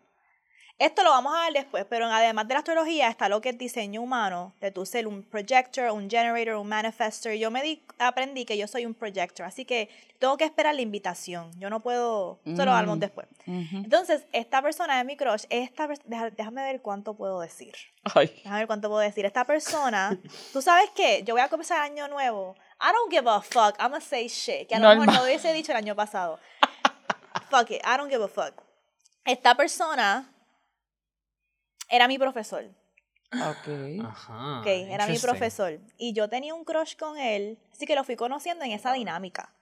[0.79, 3.57] esto lo vamos a ver después, pero además de la astrología está lo que es
[3.57, 7.33] diseño humano, de tu ser un projector, un generator, un manifestor.
[7.33, 10.81] Yo me di, aprendí que yo soy un projector, así que tengo que esperar la
[10.81, 11.51] invitación.
[11.59, 13.27] Yo no puedo, solo hablamos después.
[13.45, 17.73] Entonces, esta persona de mi crush, esta, déjame ver cuánto puedo decir.
[18.15, 19.25] Déjame ver cuánto puedo decir.
[19.25, 20.17] Esta persona,
[20.53, 21.23] ¿tú sabes qué?
[21.23, 22.55] Yo voy a comenzar año nuevo.
[22.81, 23.79] I don't give a fuck.
[23.79, 24.67] I'm gonna say shit.
[24.67, 26.39] Que a lo mejor no hubiese dicho el año pasado.
[27.49, 27.81] fuck it.
[27.85, 28.61] I don't give a fuck.
[29.25, 30.32] Esta persona
[31.89, 32.65] era mi profesor.
[33.31, 34.05] Ok.
[34.05, 34.59] Ajá.
[34.59, 35.79] Ok, era mi profesor.
[35.97, 39.55] Y yo tenía un crush con él, así que lo fui conociendo en esa dinámica.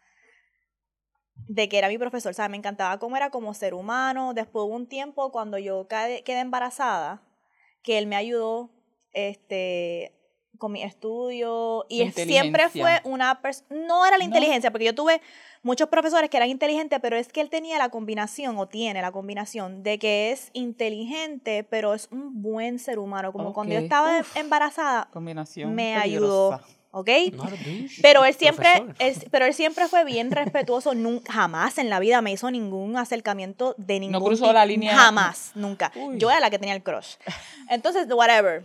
[1.48, 4.34] De que era mi profesor, o sea, me encantaba cómo era como ser humano.
[4.34, 7.22] Después hubo un tiempo cuando yo quedé embarazada,
[7.82, 8.70] que él me ayudó
[9.14, 10.21] este,
[10.62, 11.88] con mi estudio.
[11.90, 13.84] Y siempre fue una persona.
[13.88, 15.20] No era la inteligencia, porque yo tuve
[15.64, 19.12] muchos profesores que eran inteligentes, pero es que él tenía la combinación, o tiene la
[19.12, 23.32] combinación, de que es inteligente, pero es un buen ser humano.
[23.32, 26.62] Como cuando yo estaba embarazada, combinación me ayudó.
[26.92, 27.10] ¿ok?
[28.04, 28.86] Pero él siempre,
[29.32, 33.74] pero él siempre fue bien respetuoso, nunca, jamás en la vida me hizo ningún acercamiento
[33.80, 34.96] de ningún No cruzó la línea.
[34.96, 35.92] Jamás, nunca.
[36.18, 37.16] Yo era la que tenía el crush.
[37.68, 38.64] Entonces, whatever.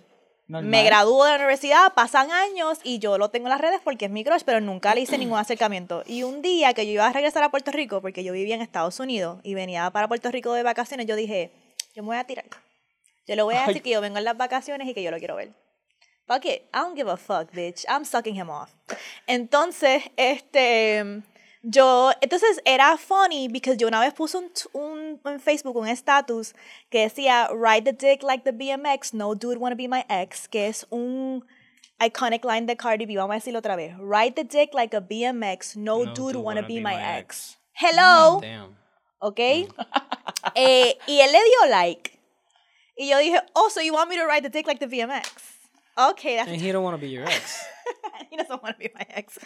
[0.49, 4.05] Me graduó de la universidad, pasan años y yo lo tengo en las redes porque
[4.05, 6.05] es mi crush, pero nunca le hice ningún acercamiento.
[6.07, 8.63] Y un día que yo iba a regresar a Puerto Rico, porque yo vivía en
[8.63, 11.51] Estados Unidos y venía para Puerto Rico de vacaciones, yo dije,
[11.95, 12.47] yo me voy a tirar.
[13.27, 15.19] Yo le voy a decir que yo vengo en las vacaciones y que yo lo
[15.19, 15.53] quiero ver.
[16.29, 17.85] Fuck it, I don't give a fuck, bitch.
[17.89, 18.71] I'm sucking him off.
[19.27, 21.23] Entonces, este
[21.63, 26.55] yo, entonces era funny because yo una vez puse un, un en Facebook un status
[26.91, 30.69] que decía Ride the dick like the BMX, no dude wanna be my ex, que
[30.69, 31.45] es un
[32.01, 33.97] iconic line de Cardi B, vamos a decirlo otra vez.
[33.99, 37.59] Ride the dick like a BMX, no, dude, wanna, be, my, ex.
[37.73, 38.41] Hello.
[38.41, 38.77] damn.
[39.19, 39.39] ¿Ok?
[40.55, 42.19] eh, y él le dio like.
[42.97, 45.56] Y yo dije, oh, so you want me to ride the dick like the BMX?
[45.97, 46.51] Okay, that's...
[46.51, 47.65] And he don't want to be your ex.
[48.31, 49.39] he doesn't want to be my ex.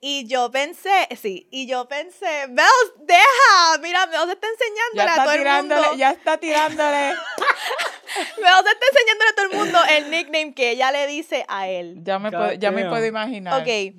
[0.00, 2.66] Y yo pensé, sí, y yo pensé, Mel,
[3.06, 5.96] deja, mira, Mel se está enseñándole a todo el mundo.
[5.96, 7.14] Ya está tirándole.
[8.42, 11.68] Mel se está enseñándole a todo el mundo el nickname que ella le dice a
[11.68, 11.98] él.
[12.02, 13.62] Ya me, puedo, ya me puedo imaginar.
[13.62, 13.94] Ok.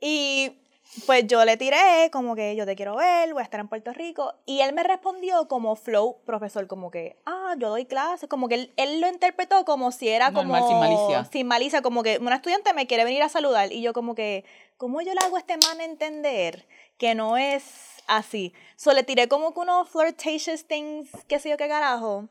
[0.00, 0.63] Y
[1.06, 3.92] pues yo le tiré como que yo te quiero ver, voy a estar en Puerto
[3.92, 4.34] Rico.
[4.46, 8.72] Y él me respondió como flow profesor, como que, ah, yo doy clases, como que
[8.76, 10.56] él, lo interpretó como si era como...
[10.68, 11.24] sin malicia.
[11.30, 13.72] Sin malicia, como que una estudiante me quiere venir a saludar.
[13.72, 14.44] Y yo como que,
[14.76, 17.64] ¿cómo yo le hago a este man entender que no es
[18.06, 18.52] así?
[18.76, 22.28] So le tiré como que unos flirtatious things, qué sé yo qué carajo.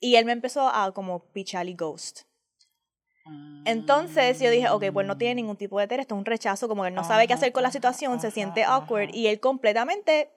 [0.00, 2.22] Y él me empezó a como pichar y ghost.
[3.64, 6.68] Entonces yo dije, ok, pues no tiene ningún tipo de interés, esto es un rechazo,
[6.68, 9.40] como que él no sabe qué hacer con la situación, se siente awkward y él
[9.40, 10.30] completamente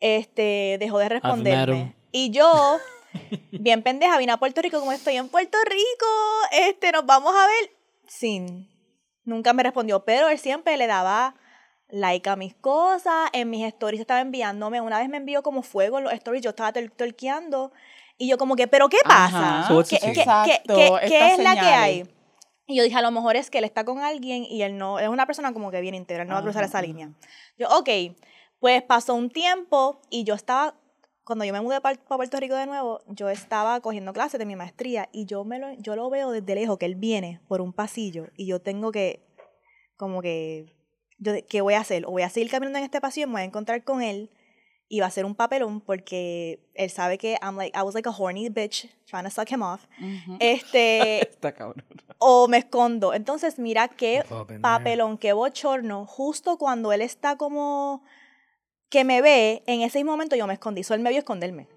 [0.00, 1.94] este, dejó de responderme.
[2.10, 2.78] Y yo,
[3.52, 6.06] bien pendeja, vine a Puerto Rico, como estoy en Puerto Rico,
[6.68, 7.70] este, nos vamos a ver.
[8.06, 8.68] Sin,
[9.24, 11.36] nunca me respondió, pero él siempre le daba
[11.88, 15.98] like a mis cosas, en mis stories estaba enviándome, una vez me envió como fuego
[15.98, 17.72] en los stories, yo estaba torqueando
[18.18, 19.66] Y yo como que, ¿pero qué pasa?
[19.88, 20.00] ¿Qué,
[21.32, 22.08] es la que hay?
[22.66, 24.98] Y yo dije, a lo mejor es que él está con alguien y él no,
[24.98, 27.10] es una persona como que bien integral, no va a cruzar esa línea.
[27.58, 27.88] Yo, ok,
[28.60, 30.76] pues pasó un tiempo y yo estaba,
[31.24, 34.54] cuando yo me mudé para Puerto Rico de nuevo, yo estaba cogiendo clases de mi
[34.54, 37.72] maestría y yo, me lo, yo lo veo desde lejos, que él viene por un
[37.72, 39.26] pasillo y yo tengo que,
[39.96, 40.76] como que,
[41.18, 42.06] yo, ¿qué voy a hacer?
[42.06, 44.30] O voy a seguir caminando en este pasillo y me voy a encontrar con él
[44.92, 48.06] y va a ser un papelón porque él sabe que I'm like, I was like
[48.06, 49.86] a horny bitch trying to suck him off.
[50.38, 51.22] Este.
[51.30, 51.82] Está cabrón.
[52.18, 53.14] O me escondo.
[53.14, 54.22] Entonces, mira qué
[54.60, 56.04] papelón, qué bochorno.
[56.04, 58.04] Justo cuando él está como
[58.90, 60.84] que me ve, en ese momento yo me escondí.
[60.84, 61.68] So, él me vio esconderme.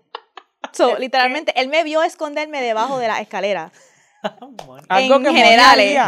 [0.74, 3.72] So, literalmente, él me vio esconderme debajo de la escalera.
[4.90, 6.00] Algo que generales.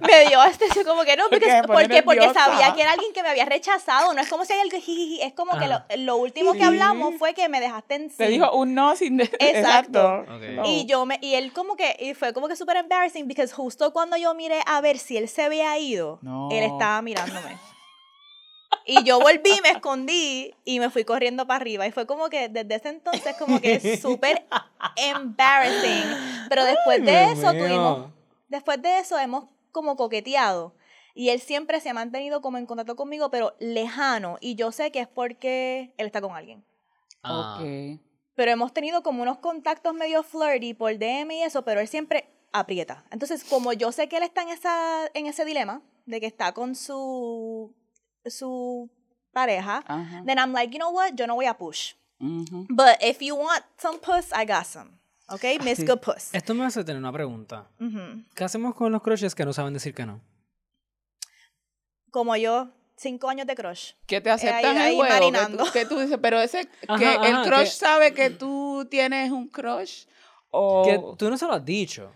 [0.06, 3.28] Me dio este como que no, porque, porque, porque sabía que era alguien que me
[3.28, 4.12] había rechazado.
[4.12, 7.48] No es como si hay algo, es como que lo, último que hablamos fue que
[7.48, 10.24] me dejaste en Te dijo un no sin Exacto.
[10.64, 13.92] Y yo me, y él como que, y fue como que súper embarrassing, porque justo
[13.92, 17.56] cuando yo miré a ver si él se había ido, él estaba mirándome.
[18.86, 21.86] Y yo volví, me escondí y me fui corriendo para arriba.
[21.86, 24.46] Y fue como que desde ese entonces como que súper
[24.96, 26.48] embarrassing.
[26.48, 28.10] Pero después de eso tuvimos,
[28.48, 30.74] después de eso hemos como coqueteado.
[31.14, 34.36] Y él siempre se ha mantenido como en contacto conmigo, pero lejano.
[34.40, 36.64] Y yo sé que es porque él está con alguien.
[37.22, 37.58] Ah.
[37.60, 38.00] Ok.
[38.34, 42.28] Pero hemos tenido como unos contactos medio flirty por DM y eso, pero él siempre
[42.52, 43.04] aprieta.
[43.10, 46.52] Entonces, como yo sé que él está en, esa, en ese dilema de que está
[46.52, 47.72] con su
[48.26, 48.90] su
[49.32, 49.82] pareja,
[50.26, 51.94] then I'm like, you know what, yo no voy a push.
[52.18, 54.90] But if you want some puss, I got some.
[55.28, 55.42] ¿Ok?
[55.62, 56.34] Miss Good Puss.
[56.34, 57.66] Esto me hace tener una pregunta.
[58.34, 60.20] ¿Qué hacemos con los crushes que no saben decir que no?
[62.10, 63.92] Como yo, cinco años de crush.
[64.06, 65.72] Que te aceptan el juego.
[65.72, 70.04] Que tú, dices, pero ese, que el crush sabe que tú tienes un crush.
[70.50, 70.84] O...
[70.84, 72.12] Que tú no se lo has dicho.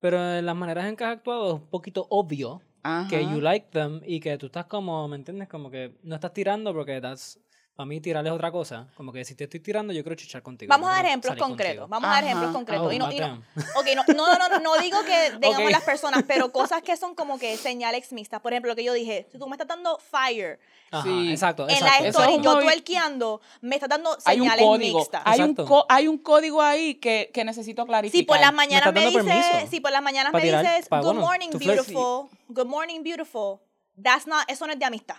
[0.00, 2.60] Pero en las maneras en que has actuado es un poquito obvio
[3.08, 5.48] que you like them y que tú estás como, ¿me entiendes?
[5.48, 7.38] Como que no estás tirando porque that's
[7.74, 8.86] para mí tirarles otra cosa.
[8.96, 10.70] Como que si te estoy tirando, yo quiero chichar contigo.
[10.70, 11.88] Vamos a dar ejemplos concretos.
[11.88, 12.92] Vamos a dar ejemplos concretos.
[12.92, 13.42] y no, y no,
[13.76, 17.38] okay, no, no, no, no, digo que digamos las personas, pero cosas que son como
[17.38, 18.40] que señales mixtas.
[18.40, 20.60] Por ejemplo, lo que yo dije, si tú me estás dando fire.
[21.02, 21.30] sí.
[21.30, 25.22] Exacto, En la story, yo tuerqueando, me estás dando señales mixtas.
[25.24, 25.56] Hay un,
[25.88, 28.20] hay un código ahí que, que necesito clarificar.
[28.20, 32.28] Si por las mañanas me, dices, si por las mañanas me dices, good morning, beautiful,
[32.54, 33.60] good morning, beautiful,
[34.00, 35.16] that's not, eso no es de amistad.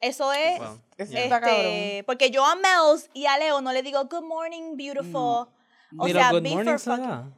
[0.00, 0.60] Eso es.
[0.98, 5.46] Este, porque yo a Mels y a Leo no le digo good morning, beautiful.
[5.92, 6.00] Mm.
[6.00, 7.32] O sea, good morning for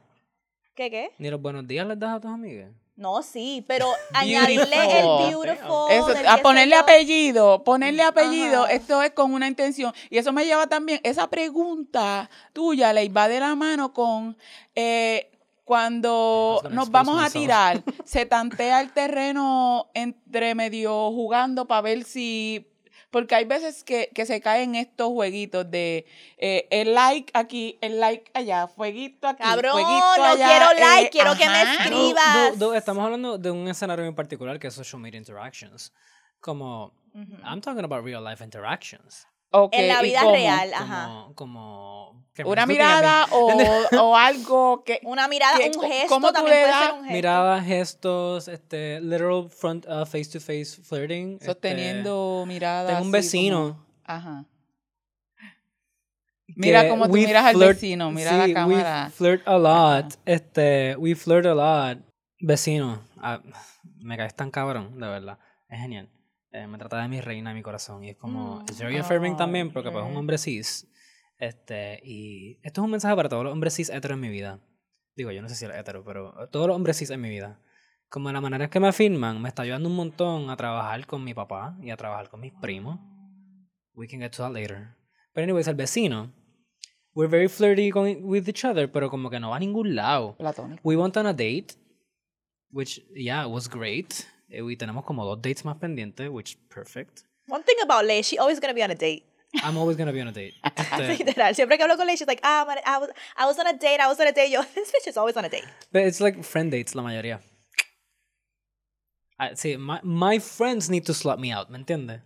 [0.73, 1.11] ¿Qué qué?
[1.19, 2.71] Ni los buenos días les das a tus amigas.
[2.95, 5.91] No, sí, pero añadirle el beautiful.
[6.27, 9.93] a ponerle apellido, ponerle apellido, esto es con una intención.
[10.09, 14.37] Y eso me lleva también, esa pregunta tuya le va de la mano con
[14.75, 15.29] eh,
[15.65, 22.71] cuando nos vamos a tirar, se tantea el terreno entre medio jugando para ver si
[23.09, 26.05] porque hay veces que, que, se caen estos jueguitos de
[26.37, 31.09] eh, el like aquí, el like allá, fueguito aquí, Cabrón, fueguito no quiero like, eh,
[31.11, 32.75] quiero que me escribas.
[32.75, 35.93] estamos hablando de un escenario en particular que es social media interactions.
[36.41, 36.93] Como,
[37.43, 39.25] I'm talking about real life interactions
[39.71, 41.27] en la vida real, ajá.
[41.35, 43.51] Como, una mirada o,
[44.01, 47.13] o, algo que una mirada, un gesto también puede ser un gesto.
[47.13, 52.91] Mirada, gestos, este literal front uh, face to face flirting, sosteniendo este, miradas.
[52.91, 53.85] Tengo un vecino.
[54.03, 54.45] ajá.
[56.47, 59.05] Mira cómo tú miras al vecino, mira la cámara.
[59.05, 60.13] We flirt a lot.
[60.25, 61.99] Este, we flirt a lot.
[62.39, 63.41] Vecino, ah,
[63.99, 65.39] me caes tan cabrón, de verdad.
[65.67, 66.09] Es genial.
[66.55, 68.01] Eh, me trata de mi reina de mi corazón.
[68.05, 68.65] Y es como, mm.
[68.69, 70.87] es very affirming también, porque pues es un hombre cis.
[71.37, 74.61] Este, y esto es un mensaje para todos los hombres cis hetero en mi vida.
[75.17, 77.59] Digo, yo no sé si es hetero, pero todos los hombres cis en mi vida.
[78.07, 81.25] Como la manera en que me afirman, me está ayudando un montón a trabajar con
[81.25, 82.99] mi papá y a trabajar con mis primos.
[83.93, 84.95] We can get to that later.
[85.33, 86.31] Pero anyways, el vecino,
[87.13, 90.37] we're very flirty with each other, pero como que no va a ningún lado.
[90.37, 90.79] Platónico.
[90.85, 91.75] We went on a date,
[92.71, 94.25] which, yeah, was great.
[94.49, 97.21] Eh, y tenemos como dos dates más pendientes, which perfect.
[97.47, 99.23] One thing about Leigh, she always gonna be on a date.
[99.63, 100.53] I'm always gonna be on a date.
[100.99, 103.73] Este, Siempre que hablo con Leigh, she's like, ah, I, was, I was on a
[103.73, 104.49] date, I was on a date.
[104.49, 105.65] Yo, this bitch is always on a date.
[105.91, 107.39] But it's like friend dates la mayoría.
[109.39, 112.21] I, sí, my, my friends need to slut me out, ¿me entiendes?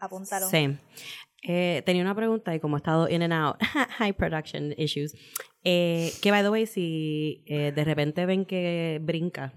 [0.00, 0.50] Apuntaron.
[0.50, 0.76] Sí.
[1.44, 3.60] Eh, tenía una pregunta y como he estado in and out,
[3.98, 5.14] high production issues,
[5.64, 9.52] eh, que by the way, si eh, de repente ven que brinca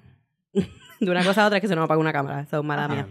[1.00, 3.08] de una cosa a otra, que se nos apaga una cámara, eso es mala mía.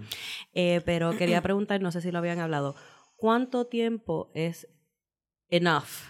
[0.52, 2.74] Eh, pero quería preguntar, no sé si lo habían hablado,
[3.16, 4.68] ¿cuánto tiempo es
[5.48, 6.08] enough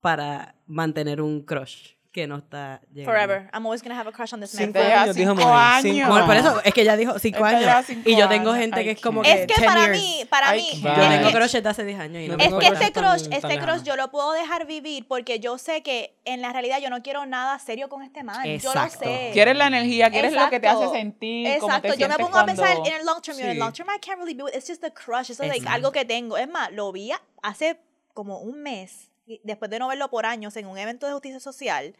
[0.00, 1.94] para mantener un crush?
[2.14, 3.10] Que no está llegando.
[3.10, 3.50] Forever.
[3.52, 4.66] I'm always gonna have a crush on this man.
[4.66, 6.26] Cinco años, dijo cinco años.
[6.26, 7.90] Por eso es que ella dijo cinco años.
[7.90, 10.80] y yo tengo gente que es como que Es que para mí, para mí.
[10.80, 12.22] Yo tengo crushes de hace 10 años.
[12.22, 15.58] Y no es que este crush, este crush yo lo puedo dejar vivir porque yo
[15.58, 18.44] sé que en la realidad yo no quiero nada serio con este man.
[18.58, 19.30] Yo lo sé.
[19.32, 21.48] Quieres la energía, quieres lo que te hace sentir.
[21.48, 21.94] Exacto.
[21.94, 23.38] yo me pongo a pensar en el long term.
[23.40, 25.30] En el long term I can't really be with It's just a crush.
[25.30, 26.38] Es like algo que tengo.
[26.38, 27.10] Es más, lo vi
[27.42, 27.80] hace
[28.12, 29.10] como un mes
[29.42, 31.94] después de no verlo por años en un evento de justicia social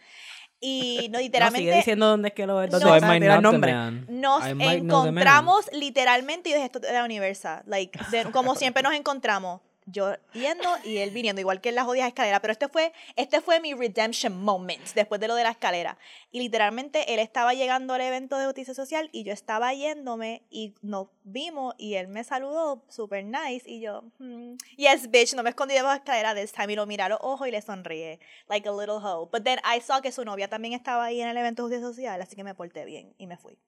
[0.60, 1.66] y no, literalmente.
[1.66, 3.74] sigue diciendo dónde es que lo dónde no, el nombre.
[4.08, 7.62] Nos encontramos literalmente, y dije esto de la Universal.
[7.66, 7.98] Like,
[8.32, 12.40] como siempre nos encontramos yo yendo y él viniendo, igual que en las jodidas escaleras.
[12.40, 15.98] Pero este fue, este fue mi redemption moment después de lo de la escalera.
[16.30, 20.74] Y literalmente él estaba llegando al evento de justicia social y yo estaba yéndome y
[20.82, 25.50] nos vimos y él me saludó super nice y yo, hmm, yes, bitch, no me
[25.50, 27.60] escondí debajo de la escalera this time y lo mira a los ojos y le
[27.60, 29.28] sonríe, like a little hoe.
[29.30, 31.88] But then I saw que su novia también estaba ahí en el evento de justicia
[31.88, 33.58] social, así que me porté bien y me fui.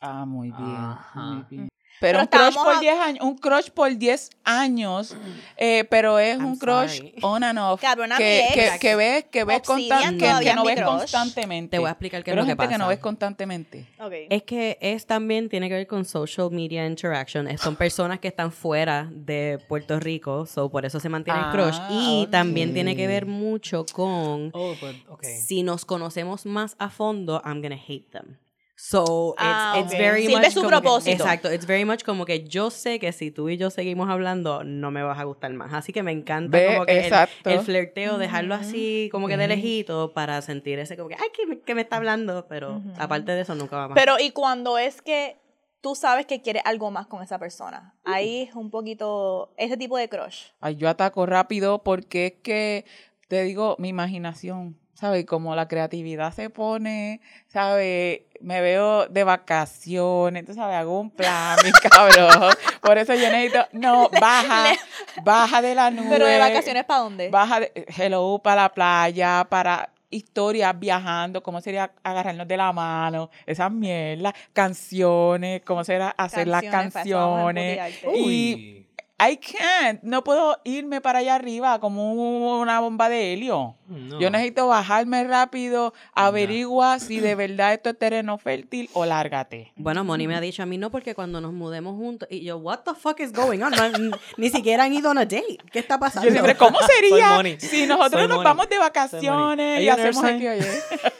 [0.00, 0.96] Ah, muy bien.
[1.14, 1.68] Muy bien.
[2.00, 5.16] Pero, un crush por 10 años, un crush por 10 años,
[5.56, 7.80] eh, pero es un crush on and off.
[8.16, 11.76] que, que, que, ves, que ves que, no ves constantemente.
[11.76, 12.72] Te voy a explicar qué es lo que pasa.
[12.72, 13.86] que no ves constantemente.
[14.30, 17.56] Es que es también tiene que ver con social media interaction.
[17.58, 21.76] Son personas que están fuera de Puerto Rico, so por eso se mantiene el crush.
[21.78, 24.74] Ah, y también tiene que ver mucho con oh,
[25.22, 28.36] si nos conocemos más a fondo, I'm gonna hate them.
[28.78, 31.24] So it's, ah, it's very much su propósito.
[31.24, 34.64] exacto, it's very much como que yo sé que si tú y yo seguimos hablando
[34.64, 35.72] no me vas a gustar más.
[35.72, 37.10] Así que me encanta como que
[37.44, 41.30] el, flirteo, dejarlo así como que de lejito para sentir ese como que, ay,
[41.64, 43.94] que me, está hablando, pero aparte de eso nunca va más.
[43.94, 45.38] Pero y cuando es que
[45.80, 47.94] tú sabes que quieres algo más con esa persona.
[48.04, 50.48] Ahí es un poquito ese tipo de crush.
[50.60, 52.84] Ay, yo ataco rápido porque es que,
[53.28, 55.26] te digo, mi imaginación ¿sabes?
[55.26, 58.22] Como la creatividad se pone, ¿sabes?
[58.40, 60.76] Me veo de vacaciones, entonces, ¿sabes?
[60.76, 62.54] Hago un plan, mi cabrón.
[62.80, 64.72] Por eso yo necesito, no, baja,
[65.24, 66.08] baja de la nube.
[66.10, 67.28] ¿Pero de vacaciones para dónde?
[67.30, 73.30] Baja, de, hello, para la playa, para historias viajando, cómo sería agarrarnos de la mano,
[73.44, 77.94] esas mierdas, canciones, cómo será hacer las canciones.
[78.14, 78.85] Y
[79.18, 80.02] I can't.
[80.02, 82.12] No puedo irme para allá arriba como
[82.60, 83.76] una bomba de helio.
[84.20, 89.72] Yo necesito bajarme rápido, averigua si de verdad esto es terreno fértil o lárgate.
[89.76, 92.58] Bueno, Moni me ha dicho a mí no porque cuando nos mudemos juntos y yo,
[92.58, 93.72] what the fuck is going on?
[94.36, 95.58] ni siquiera han ido a una date.
[95.72, 96.26] ¿Qué está pasando?
[96.28, 100.66] Yo siempre, ¿cómo sería si nosotros nos vamos de vacaciones y hacemos aquí oye?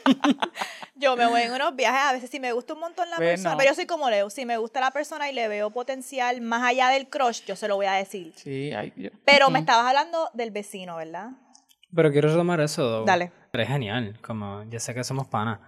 [0.99, 3.55] Yo me voy en unos viajes, a veces si me gusta un montón la persona,
[3.57, 6.63] pero yo soy como Leo, si me gusta la persona y le veo potencial más
[6.63, 8.33] allá del crush, yo se lo voy a decir.
[8.35, 8.71] Sí,
[9.25, 11.31] Pero me estabas hablando del vecino, ¿verdad?
[11.95, 13.03] Pero quiero retomar eso.
[13.05, 13.31] Dale.
[13.51, 15.61] Pero es genial, como ya sé que somos pana.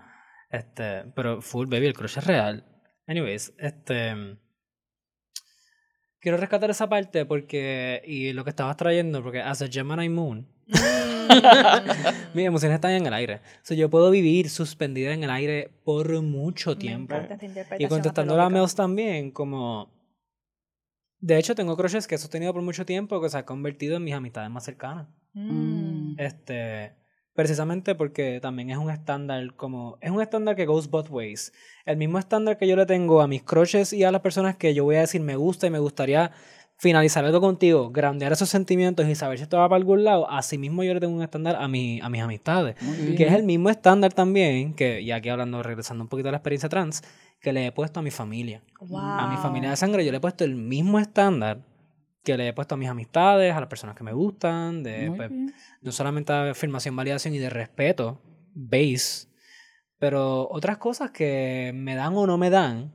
[0.50, 2.66] Este, pero full baby, el crush es real.
[3.08, 4.38] Anyways, este
[6.20, 10.48] quiero rescatar esa parte porque y lo que estabas trayendo porque as a Gemini moon
[10.68, 11.09] mm.
[12.34, 13.42] Mis emociones están en el aire.
[13.70, 17.16] O yo puedo vivir suspendida en el aire por mucho tiempo.
[17.78, 19.90] Y contestando a Mels también, como
[21.22, 24.04] de hecho, tengo crushes que he sostenido por mucho tiempo que se ha convertido en
[24.04, 25.08] mis amistades más cercanas.
[25.34, 26.16] Mm.
[26.18, 26.94] Este,
[27.34, 31.52] precisamente porque también es un estándar como es un estándar que goes both ways.
[31.86, 34.74] El mismo estándar que yo le tengo a mis crushes y a las personas que
[34.74, 36.32] yo voy a decir me gusta y me gustaría
[36.80, 40.58] finalizar algo contigo, grandear esos sentimientos y saber si esto va para algún lado, así
[40.58, 42.76] mismo yo le tengo un estándar a, mi, a mis amistades,
[43.18, 46.38] que es el mismo estándar también, que ya aquí hablando, regresando un poquito a la
[46.38, 47.04] experiencia trans,
[47.42, 48.64] que le he puesto a mi familia.
[48.92, 51.60] A mi familia de sangre yo le he puesto el mismo estándar
[52.24, 55.32] que le he puesto a mis amistades, a las personas que me gustan, de pues,
[55.82, 58.22] no solamente de afirmación, validación y de respeto,
[58.54, 59.28] base,
[59.98, 62.94] pero otras cosas que me dan o no me dan,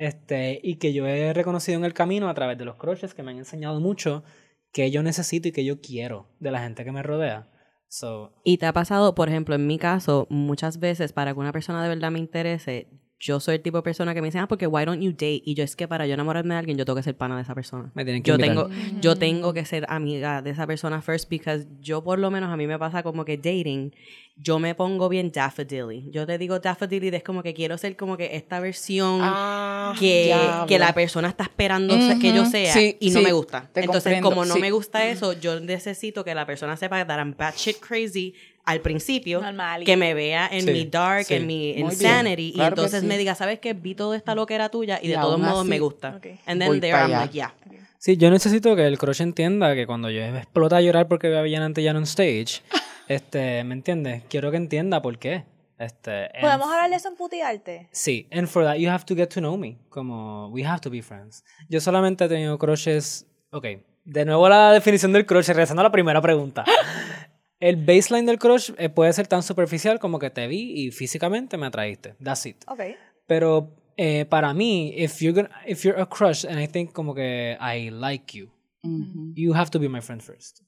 [0.00, 3.22] este, y que yo he reconocido en el camino a través de los crushes que
[3.22, 4.24] me han enseñado mucho
[4.72, 7.50] que yo necesito y que yo quiero de la gente que me rodea.
[7.86, 11.52] So, y te ha pasado, por ejemplo, en mi caso, muchas veces para que una
[11.52, 12.88] persona de verdad me interese,
[13.20, 15.42] yo soy el tipo de persona que me dice, ah, porque why don't you date?
[15.44, 17.42] Y yo es que para yo enamorarme de alguien, yo tengo que ser pana de
[17.42, 17.90] esa persona.
[17.94, 21.66] Me tienen que yo tengo, yo tengo que ser amiga de esa persona first, because
[21.80, 23.94] yo por lo menos a mí me pasa como que dating,
[24.36, 26.10] yo me pongo bien daffodilly.
[26.10, 30.34] Yo te digo daffodilly, es como que quiero ser como que esta versión ah, que,
[30.66, 33.68] que, la persona está esperando que yo sea y no me gusta.
[33.74, 37.80] Entonces, como no me gusta eso, yo necesito que la persona sepa que I'm shit
[37.80, 38.34] crazy
[38.70, 39.42] al principio
[39.84, 43.74] que me vea en mi dark, en mi insanity y entonces me diga, ¿sabes qué?
[43.74, 46.20] Vi toda esta loquera tuya y, de todos modos me gusta.
[46.46, 47.54] And then there I'm like, yeah.
[47.98, 51.38] Sí, yo necesito que el crush entienda que cuando yo explota a llorar porque veo
[51.38, 52.62] a Villana Antillano en stage,
[53.08, 54.22] este, ¿me entiendes?
[54.30, 55.44] Quiero que entienda por qué.
[55.78, 57.88] Este, ¿Podemos hablar de eso en putearte?
[57.90, 59.78] Sí, and for that you have to get to know me.
[59.90, 61.44] Como, we have to be friends.
[61.68, 63.26] Yo solamente he tenido crushes.
[63.50, 63.66] Ok,
[64.04, 66.64] de nuevo la definición del crush, regresando a la primera pregunta.
[67.60, 71.58] El baseline del crush eh, puede ser tan superficial como que te vi y físicamente
[71.58, 72.14] me atraíste.
[72.22, 72.56] That's it.
[72.66, 72.80] Ok.
[73.26, 77.14] Pero eh, para mí, if you're, gonna, if you're a crush and I think como
[77.14, 78.50] que I like you,
[78.82, 80.62] you have to be my friend first.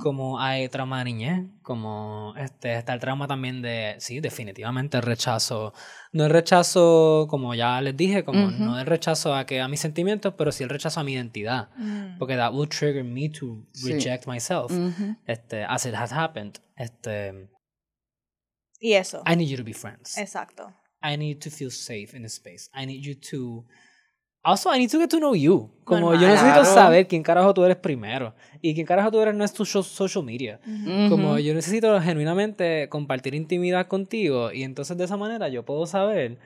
[0.00, 5.02] Como hay trauma de niñez, como este, está el trauma también de, sí, definitivamente el
[5.02, 5.72] rechazo.
[6.12, 9.80] No el rechazo, como ya les dije, como no el rechazo a, que, a mis
[9.80, 11.70] sentimientos, pero sí el rechazo a mi identidad.
[11.76, 12.18] Mm.
[12.18, 14.70] Porque that will trigger me to reject myself,
[15.26, 16.60] este, as it has happened.
[16.76, 17.48] Este,
[18.80, 19.22] y eso.
[19.26, 20.16] I need you to be friends.
[20.16, 20.72] Exacto.
[21.02, 22.70] I need to feel safe in a space.
[22.72, 23.64] I need you to
[24.42, 25.70] Also, I need to get to know you.
[25.84, 28.34] Como yo necesito saber quién carajo tú eres primero.
[28.62, 30.60] Y quién carajo tú eres no es tu social media.
[31.08, 34.50] Como yo necesito genuinamente compartir intimidad contigo.
[34.52, 36.38] Y entonces de esa manera yo puedo saber.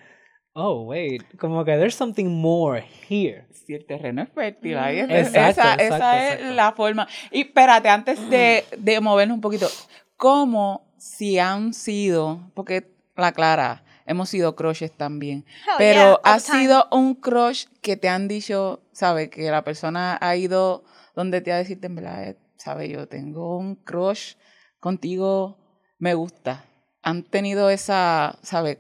[0.55, 1.23] Oh, wait.
[1.37, 3.47] Como que there's something more here.
[3.53, 4.77] Si el terreno es fértil.
[4.77, 7.07] Ahí es, esa, esa es la forma.
[7.31, 9.69] Y espérate, antes de, de movernos un poquito.
[10.17, 12.41] ¿Cómo si han sido.
[12.55, 15.45] Porque la Clara hemos sido crushes también.
[15.79, 19.31] Pero ha sido un crush que te han dicho, ¿sabes?
[19.31, 20.85] Que la persona ha ido
[21.15, 22.91] donde te ha decirte, en verdad, ¿sabes?
[22.91, 24.35] Yo tengo un crush
[24.81, 25.59] contigo,
[25.99, 26.65] me gusta.
[27.03, 28.79] Han tenido esa, ¿sabes?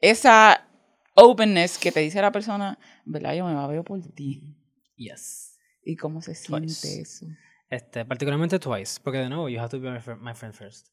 [0.00, 0.66] Esa
[1.14, 3.34] openness que te dice la persona, ¿verdad?
[3.34, 4.56] Yo me veo por ti.
[4.96, 5.58] Yes.
[5.82, 7.26] ¿Y cómo se siente eso?
[7.68, 9.90] Este, particularmente twice, porque de nuevo, you have to be
[10.20, 10.88] my friend first.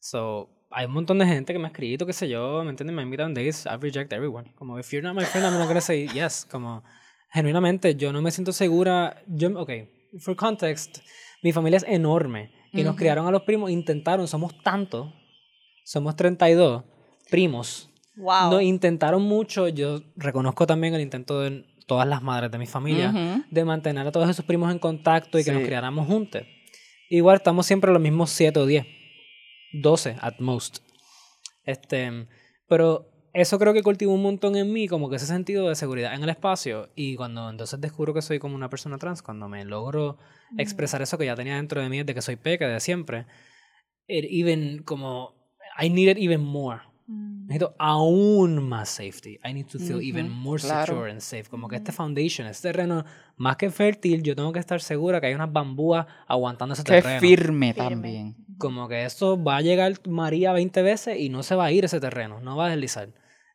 [0.00, 2.94] So, hay un montón de gente que me ha escrito, qué sé yo, ¿me entiendes?
[2.94, 4.52] Me invitan days, I reject everyone.
[4.54, 6.46] Como, if you're not my friend, I'm not gonna say yes.
[6.48, 6.84] Como,
[7.32, 9.22] genuinamente, yo no me siento segura.
[9.26, 9.70] Yo, ok,
[10.20, 10.98] for context,
[11.42, 15.12] mi familia es enorme y nos criaron a los primos, intentaron, somos tantos,
[15.84, 16.84] somos 32
[17.28, 17.90] primos.
[18.16, 18.52] Wow.
[18.52, 23.44] Nos intentaron mucho, yo reconozco también el intento de todas las madres de mi familia
[23.50, 26.42] de mantener a todos esos primos en contacto y que nos criáramos juntos.
[27.08, 28.99] Igual estamos siempre los mismos 7 o 10.
[29.72, 30.78] 12 at most.
[31.64, 32.26] Este,
[32.68, 36.14] pero eso creo que cultivó un montón en mí, como que ese sentido de seguridad
[36.14, 36.88] en el espacio.
[36.94, 40.18] Y cuando entonces descubro que soy como una persona trans, cuando me logro
[40.58, 43.26] expresar eso que ya tenía dentro de mí, de que soy peca de siempre,
[44.08, 45.34] it even como,
[45.80, 46.80] I needed even more.
[47.06, 47.46] Mm.
[47.46, 49.38] Necesito aún más safety.
[49.44, 51.44] I need to feel even more secure and safe.
[51.44, 53.04] Como que este foundation, este terreno,
[53.36, 57.20] más que fértil, yo tengo que estar segura que hay unas bambúas aguantando ese terreno.
[57.20, 58.36] Que firme, también.
[58.60, 61.84] Como que eso va a llegar María 20 veces y no se va a ir
[61.84, 63.08] ese terreno, no va a deslizar.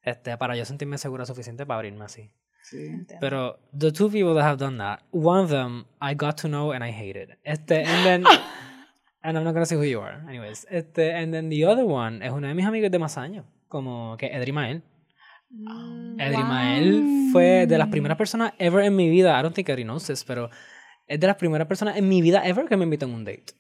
[0.04, 2.30] Este, para yo sentirme segura suficiente para abrirme así.
[2.62, 3.06] Sí.
[3.20, 6.74] Pero the two people that have done that, one of them I got to know
[6.74, 7.38] and I hated.
[7.44, 8.24] Este, and then
[9.26, 10.22] And I'm not gonna say who you are.
[10.30, 10.68] Anyways.
[10.70, 13.44] Este, and then the other one es uno de mis amigos de más años.
[13.68, 14.84] Como que Edri Mael.
[15.50, 19.40] Mm, Edri Mael fue de las primeras personas ever en mi vida.
[19.40, 20.52] I don't think Edri knows this, pero
[21.08, 23.54] es de las primeras personas en mi vida ever que me invitó en un date.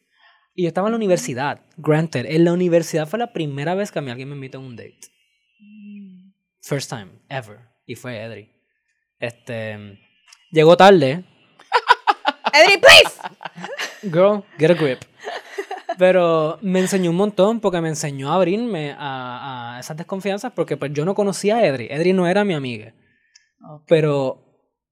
[0.55, 1.59] Y yo estaba en la universidad.
[1.75, 4.63] Granted, en la universidad fue la primera vez que a mí alguien me invitó en
[4.63, 4.99] un date.
[5.59, 6.31] Mm.
[6.61, 7.59] First time, ever.
[7.85, 8.51] Y fue Edri.
[9.19, 9.99] Este.
[10.51, 11.25] Llegó tarde.
[12.53, 13.21] Edri, please!
[14.03, 15.01] Girl, get a grip.
[15.97, 20.77] Pero me enseñó un montón porque me enseñó a abrirme a, a esas desconfianzas porque
[20.77, 21.87] pues yo no conocía a Edri.
[21.89, 22.93] Edri no era mi amiga.
[23.87, 24.45] Pero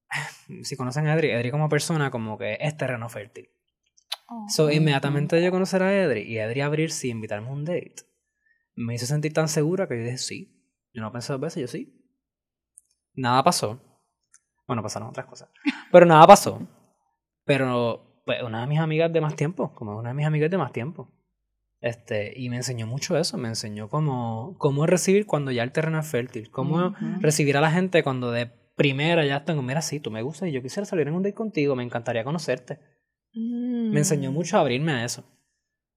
[0.64, 3.50] si conocen a Edri, Edri como persona como que es terreno fértil.
[4.28, 7.96] Oh, so, inmediatamente yo conocer a Edri y Edri abrirse y invitarme a un date,
[8.76, 10.50] me hizo sentir tan segura que yo dije sí.
[10.94, 12.00] Yo no pensé dos veces, yo sí.
[13.16, 13.80] Nada pasó.
[14.68, 15.50] Bueno, pasaron otras cosas.
[15.92, 16.62] Pero nada pasó.
[17.46, 20.58] Pero pues una de mis amigas de más tiempo, como una de mis amigas de
[20.58, 21.12] más tiempo.
[21.82, 26.00] Este, y me enseñó mucho eso, me enseñó cómo, cómo recibir cuando ya el terreno
[26.00, 28.46] es fértil, cómo recibir a la gente cuando de
[28.78, 31.36] primera ya tengo, mira, sí, tú me gustas y yo quisiera salir en un date
[31.36, 32.80] contigo, me encantaría conocerte.
[33.34, 34.34] Me enseñó mm.
[34.34, 35.24] mucho a abrirme a eso.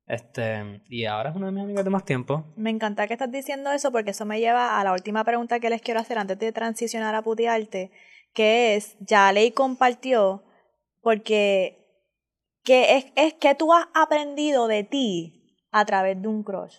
[0.06, 2.44] Este, y ahora es una de mis amigas de más tiempo.
[2.56, 5.70] Me encanta que estás diciendo eso porque eso me lleva a la última pregunta que
[5.70, 7.90] les quiero hacer antes de transicionar a putearte,
[8.32, 10.44] que es, ya Ley compartió,
[11.02, 11.82] porque
[12.62, 16.78] que es, es que tú has aprendido de ti a través de un crush,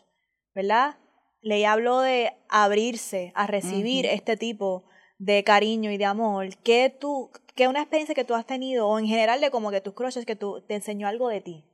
[0.53, 0.97] ¿verdad?
[1.41, 4.86] Le hablo de abrirse a recibir este tipo
[5.17, 6.49] de cariño y de amor.
[6.63, 9.81] ¿Qué tú, qué una experiencia que tú has tenido o en general de como que
[9.81, 11.65] tus crushes que tú te enseñó algo de ti?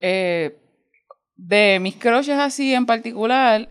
[0.00, 0.56] Eh,
[1.36, 3.68] de mis crushes así en particular,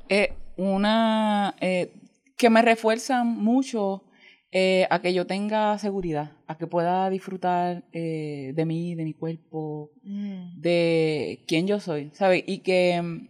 [0.57, 1.91] una eh,
[2.37, 4.03] que me refuerzan mucho
[4.51, 9.13] eh, a que yo tenga seguridad, a que pueda disfrutar eh, de mí, de mi
[9.13, 10.59] cuerpo, mm.
[10.59, 12.43] de quién yo soy, ¿sabes?
[12.47, 13.29] Y que mm,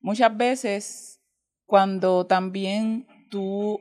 [0.00, 1.20] muchas veces
[1.66, 3.80] cuando también tú,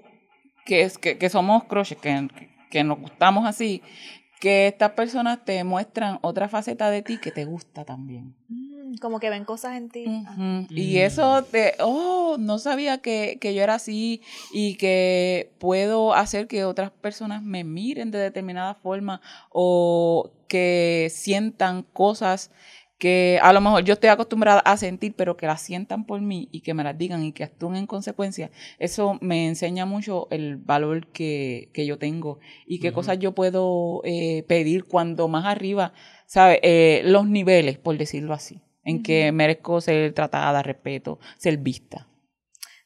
[0.70, 2.28] que, es, que, que somos crushes, que,
[2.70, 3.82] que nos gustamos así,
[4.40, 8.36] que estas personas te muestran otra faceta de ti que te gusta también.
[8.50, 10.06] Mm, como que ven cosas en ti.
[10.70, 14.22] Y eso de, oh, no sabía que, que, yo era así
[14.54, 21.82] y que puedo hacer que otras personas me miren de determinada forma o que sientan
[21.82, 22.52] cosas
[23.00, 26.50] que a lo mejor yo estoy acostumbrada a sentir, pero que las sientan por mí
[26.52, 30.58] y que me las digan y que actúen en consecuencia, eso me enseña mucho el
[30.58, 35.94] valor que, que yo tengo y qué cosas yo puedo eh, pedir cuando más arriba,
[36.28, 36.60] ¿sabes?
[36.62, 42.06] Eh, los niveles, por decirlo así, en que merezco ser tratada, respeto, ser vista.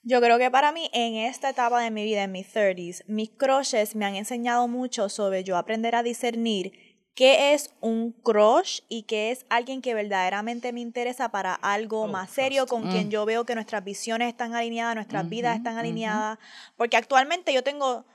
[0.05, 3.29] Yo creo que para mí, en esta etapa de mi vida, en mis 30s, mis
[3.29, 6.73] crushes me han enseñado mucho sobre yo aprender a discernir
[7.15, 12.07] qué es un crush y qué es alguien que verdaderamente me interesa para algo oh,
[12.07, 13.11] más serio, con quien mm.
[13.11, 16.39] yo veo que nuestras visiones están alineadas, nuestras vidas están alineadas.
[16.75, 18.05] Porque actualmente yo tengo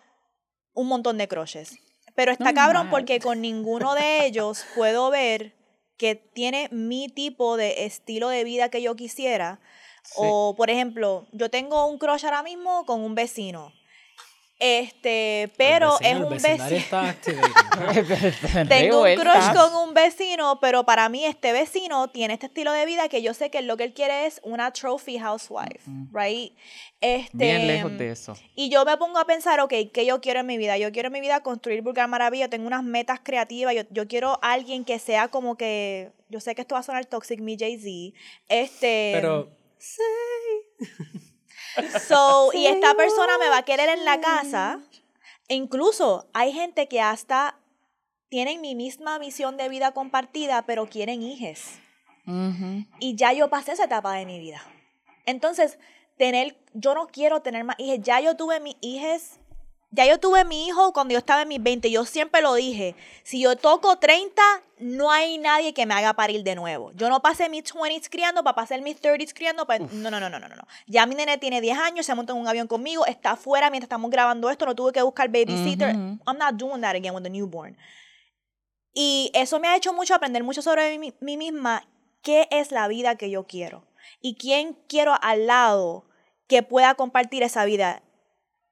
[0.74, 1.78] un montón de crushes.
[2.14, 5.54] Pero está cabrón porque con ninguno de ellos puedo ver
[5.96, 9.60] que tiene mi tipo de estilo de vida que yo quisiera.
[10.16, 13.72] O, por ejemplo, yo tengo un crush ahora mismo con un vecino
[14.60, 16.64] este, pero es un vecino.
[18.68, 22.84] Tengo un crush con un vecino, pero para mí este vecino tiene este estilo de
[22.84, 26.52] vida que yo sé que lo que él quiere es una trophy housewife, right?
[27.00, 28.34] Este, Bien lejos de eso.
[28.56, 30.76] Y yo me pongo a pensar, ok, ¿qué yo quiero en mi vida?
[30.76, 34.40] Yo quiero en mi vida construir Vulgar Maravilla, tengo unas metas creativas, yo, yo quiero
[34.42, 38.16] alguien que sea como que, yo sé que esto va a sonar toxic, mi Jay-Z,
[38.48, 39.12] este...
[39.14, 39.50] Pero...
[42.06, 44.80] So, y esta persona me va a querer en la casa.
[45.48, 47.58] E incluso hay gente que hasta
[48.28, 51.78] tienen mi misma visión de vida compartida, pero quieren hijes.
[52.98, 54.62] Y ya yo pasé esa etapa de mi vida.
[55.24, 55.78] Entonces,
[56.18, 58.00] tener, yo no quiero tener más hijos.
[58.02, 59.38] Ya yo tuve mis hijos
[59.90, 61.90] ya yo tuve mi hijo cuando yo estaba en mis 20.
[61.90, 62.94] Yo siempre lo dije.
[63.22, 64.42] Si yo toco 30,
[64.80, 66.92] no hay nadie que me haga parir de nuevo.
[66.92, 69.66] Yo no pasé mis 20s criando para pasar mis 30s criando.
[69.92, 70.66] No, no, no, no, no, no.
[70.86, 73.86] Ya mi nene tiene 10 años, se montó en un avión conmigo, está afuera mientras
[73.86, 75.94] estamos grabando esto, no tuve que buscar babysitter.
[75.94, 77.76] I'm not doing that again with the newborn.
[78.92, 81.86] Y eso me ha hecho mucho aprender mucho sobre mí, mí misma.
[82.22, 83.86] ¿Qué es la vida que yo quiero?
[84.20, 86.04] ¿Y quién quiero al lado
[86.46, 88.02] que pueda compartir esa vida?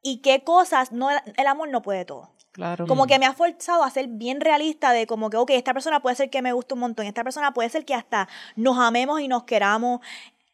[0.07, 2.30] Y qué cosas no el amor no puede todo.
[2.52, 2.86] Claro.
[2.86, 6.00] Como que me ha forzado a ser bien realista de como que, ok, esta persona
[6.00, 9.20] puede ser que me guste un montón, esta persona puede ser que hasta nos amemos
[9.20, 10.00] y nos queramos,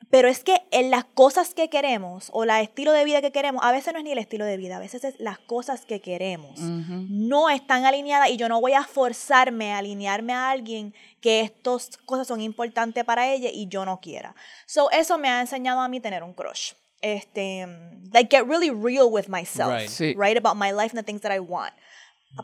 [0.08, 3.62] pero es que en las cosas que queremos o el estilo de vida que queremos,
[3.62, 6.00] a veces no es ni el estilo de vida, a veces es las cosas que
[6.00, 6.58] queremos.
[6.58, 11.98] No están alineadas y yo no voy a forzarme a alinearme a alguien que estas
[12.06, 14.34] cosas son importantes para ella y yo no quiera.
[14.66, 16.72] So, eso me ha enseñado a mí tener un crush
[17.02, 17.66] este,
[18.12, 19.72] like get really real with myself,
[20.16, 20.36] right.
[20.36, 21.72] About my life and the things that I want.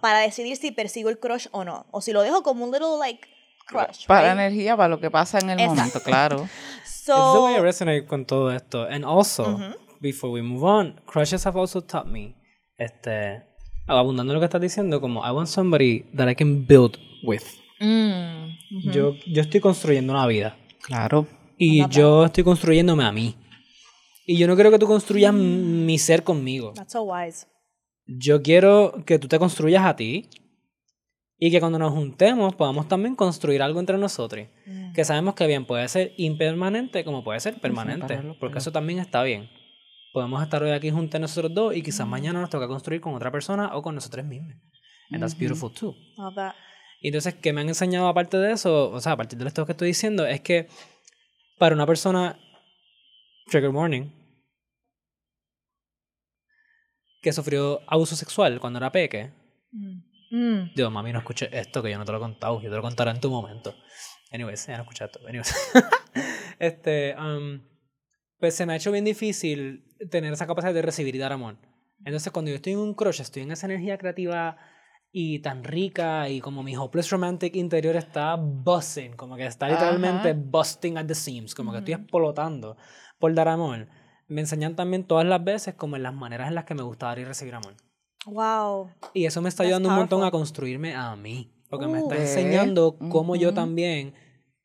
[0.02, 1.86] Para decidir si persigo el crush o no.
[1.90, 3.26] O si lo dejo como un little, like,
[3.66, 4.06] crush.
[4.06, 6.48] Para energía, para lo que pasa en el momento, claro.
[6.84, 8.86] so, It's the way I resonate con todo esto.
[8.86, 9.58] And also,
[10.00, 12.34] before we move on, crushes have also taught me,
[12.76, 13.42] este,
[13.86, 17.44] abundando lo que estás diciendo, como I want somebody that I can build with.
[17.80, 20.56] Mm, yo, yo estoy construyendo una vida.
[20.82, 21.26] Claro.
[21.56, 23.36] Y yo estoy construyéndome a mí.
[24.30, 25.86] Y yo no quiero que tú construyas mm.
[25.86, 26.74] mi ser conmigo.
[26.74, 27.46] That's so wise.
[28.06, 30.28] Yo quiero que tú te construyas a ti
[31.38, 34.46] y que cuando nos juntemos podamos también construir algo entre nosotros.
[34.66, 34.92] Mm.
[34.92, 38.20] Que sabemos que bien puede ser impermanente como puede ser permanente.
[38.38, 39.48] porque eso también está bien.
[40.12, 42.10] Podemos estar hoy aquí juntos nosotros dos y quizás mm.
[42.10, 44.56] mañana nos toca construir con otra persona o con nosotros mismos.
[45.10, 45.94] And that's beautiful too.
[47.00, 48.90] Y entonces, ¿qué me han enseñado aparte de eso?
[48.90, 50.68] O sea, a partir de esto que estoy diciendo, es que
[51.56, 52.38] para una persona,
[53.46, 54.17] trigger warning,
[57.28, 59.30] que sufrió abuso sexual cuando era peque.
[60.30, 60.74] Mm.
[60.74, 62.80] Digo, mami, no escuché esto que yo no te lo he contado, yo te lo
[62.80, 63.74] contaré en tu momento.
[64.32, 65.20] Anyways, ya no escuché esto.
[65.28, 65.54] Anyways.
[66.58, 67.60] este, um,
[68.38, 71.58] pues se me ha hecho bien difícil tener esa capacidad de recibir y dar amor.
[72.02, 74.56] Entonces, cuando yo estoy en un crush, estoy en esa energía creativa
[75.12, 80.32] y tan rica y como mi hopeless romantic interior está busting, como que está literalmente
[80.32, 82.78] busting at the seams, como que estoy explotando
[83.18, 83.88] por dar amor
[84.28, 87.06] me enseñan también todas las veces como en las maneras en las que me gusta
[87.06, 87.74] dar y recibir amor.
[88.26, 88.90] Wow.
[89.14, 91.50] Y eso me está ayudando un montón a construirme a mí.
[91.70, 94.14] Porque me está enseñando cómo yo también,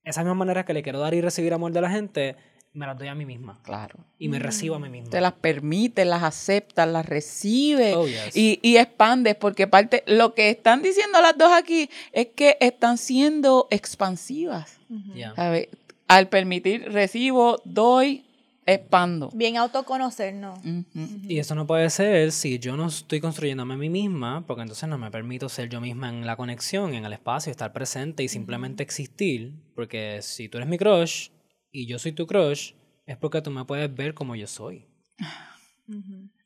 [0.03, 2.35] esas mismas maneras que le quiero dar y recibir amor de la gente,
[2.73, 3.59] me las doy a mí misma.
[3.63, 3.99] Claro.
[4.17, 5.09] Y me recibo a mí misma.
[5.11, 8.35] Te las permites, las aceptas, las recibes Oh, yes.
[8.35, 12.97] y, y expandes, porque parte, lo que están diciendo las dos aquí es que están
[12.97, 14.79] siendo expansivas.
[15.13, 15.35] Yeah.
[15.35, 15.67] ¿sabes?
[16.07, 18.25] Al permitir, recibo, doy,
[18.65, 19.29] expando.
[19.33, 20.59] Bien autoconocernos.
[20.59, 20.85] Ujú.
[21.27, 24.87] Y eso no puede ser si yo no estoy construyéndome a mí misma, porque entonces
[24.87, 28.27] no me permito ser yo misma en la conexión, en el espacio, estar presente y
[28.27, 29.53] simplemente existir.
[29.75, 31.29] Porque si tú eres mi crush
[31.71, 32.73] y yo soy tu crush,
[33.05, 34.85] es porque tú me puedes ver como yo soy.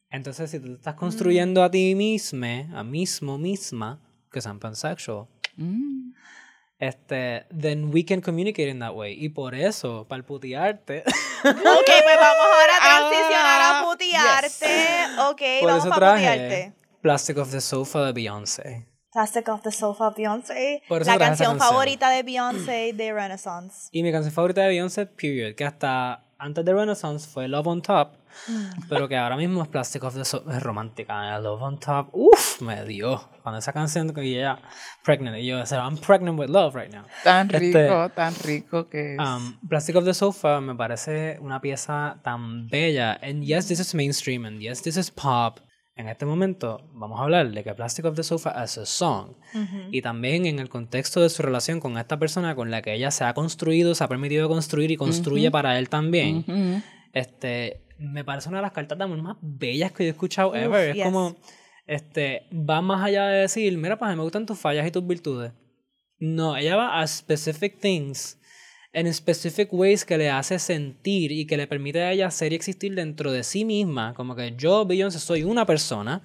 [0.09, 3.99] Entonces, si tú te estás construyendo a ti misma, a mismo, misma,
[4.31, 6.06] que I'm pansexual, Mm.
[6.79, 9.13] Este, then we can communicate in that way.
[9.13, 11.03] Y por eso, para putearte,
[11.43, 11.53] Ok,
[11.85, 15.21] pues vamos ahora a transicionar Ah, a putearte.
[15.29, 16.73] Ok, por vamos eso a putearte.
[17.01, 18.85] Plastic of the Sofa de Beyoncé.
[19.13, 20.83] Plastic off the Sofa, Beyoncé.
[20.87, 21.69] Por eso La traje esa canción canción.
[21.69, 23.89] favorita de Beyoncé de Renaissance.
[23.91, 27.81] Y mi canción favorita de Beyoncé, period, que hasta antes de Renaissance fue Love on
[27.81, 28.13] Top,
[28.89, 31.35] pero que ahora mismo es Plastic of the Soul, es romántica.
[31.35, 31.41] ¿eh?
[31.41, 33.29] Love on Top, uff, me dio.
[33.43, 34.59] Cuando esa canción que ella,
[35.03, 37.03] pregnant, y yo, sea, I'm pregnant with love right now.
[37.23, 39.19] Tan Este, rico, tan rico que es.
[39.19, 43.17] Um, Plastic of the Sofa me parece una pieza tan bella.
[43.21, 45.59] And yes, this is mainstream, and yes, this is pop.
[45.97, 49.33] En este momento vamos a hablar de que Plastic of the Sofa as a song.
[49.91, 53.09] Y también en el contexto de su relación con esta persona con la que ella
[53.09, 56.45] se ha construido, se ha permitido construir y construye para él también.
[56.47, 56.81] Ujú.
[57.13, 60.55] Este, me parece una de las cartas de amor más bellas que yo he escuchado
[60.55, 60.93] ever.
[60.93, 60.99] yes.
[60.99, 61.35] Es como,
[61.87, 65.51] este, va más allá de decir, mira, pues me gustan tus fallas y tus virtudes.
[66.19, 68.39] No, ella va a specific things,
[68.93, 72.55] en specific ways que le hace sentir y que le permite a ella ser y
[72.55, 74.13] existir dentro de sí misma.
[74.13, 76.23] Como que yo, Beyoncé, soy una persona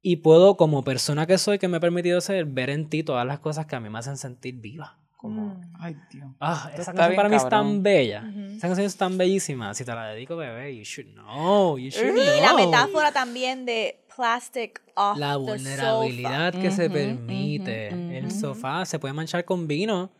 [0.00, 3.26] y puedo, como persona que soy, que me he permitido ser, ver en ti todas
[3.26, 4.98] las cosas que a mí me hacen sentir viva.
[5.16, 6.28] Como, Ay, Dios.
[6.40, 8.22] Ah, esa está canción bien para mí es tan bella.
[8.56, 9.74] Esa canción es tan bellísima.
[9.74, 11.78] Si te la dedico, bebé, you should know.
[11.78, 12.64] You should Y la know.
[12.64, 17.88] metáfora también de plastic off La the vulnerabilidad que se permite.
[18.16, 20.10] El sofá se puede manchar con vino,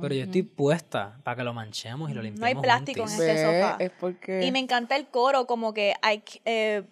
[0.00, 2.40] pero yo estoy puesta para que lo manchemos y lo limpiemos.
[2.40, 3.20] No hay plástico en juntis.
[3.26, 3.76] este Ve, sofá.
[3.78, 4.44] Es porque...
[4.44, 6.82] Y me encanta el coro, como que hay, eh,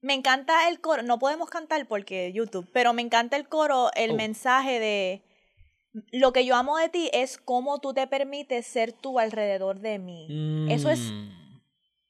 [0.00, 4.12] me encanta el coro, no podemos cantar porque YouTube, pero me encanta el coro, el
[4.12, 4.16] Oh.
[4.16, 5.22] mensaje de
[6.12, 9.98] lo que yo amo de ti es cómo tú te permites ser tú alrededor de
[9.98, 10.66] mí.
[10.70, 11.30] Eso es Mm,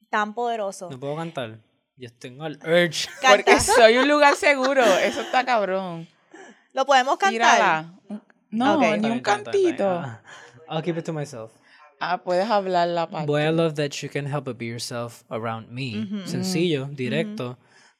[0.09, 0.89] tan poderoso.
[0.89, 1.59] No puedo cantar.
[1.95, 3.07] Yo tengo el urge.
[3.21, 3.35] Canta.
[3.37, 4.83] Porque soy un lugar seguro.
[4.83, 6.07] Eso está cabrón.
[6.73, 7.31] Lo podemos cantar.
[7.31, 7.93] Tírala.
[8.55, 8.97] No, Ok.
[8.99, 9.87] ni un cantito.
[9.89, 10.21] Ah,
[10.69, 11.51] I'll keep it to myself.
[11.99, 13.25] Ah, puedes hablar la parte.
[13.27, 16.07] Boy, I love that you can help but be yourself around me.
[16.25, 17.57] Sencillo, directo,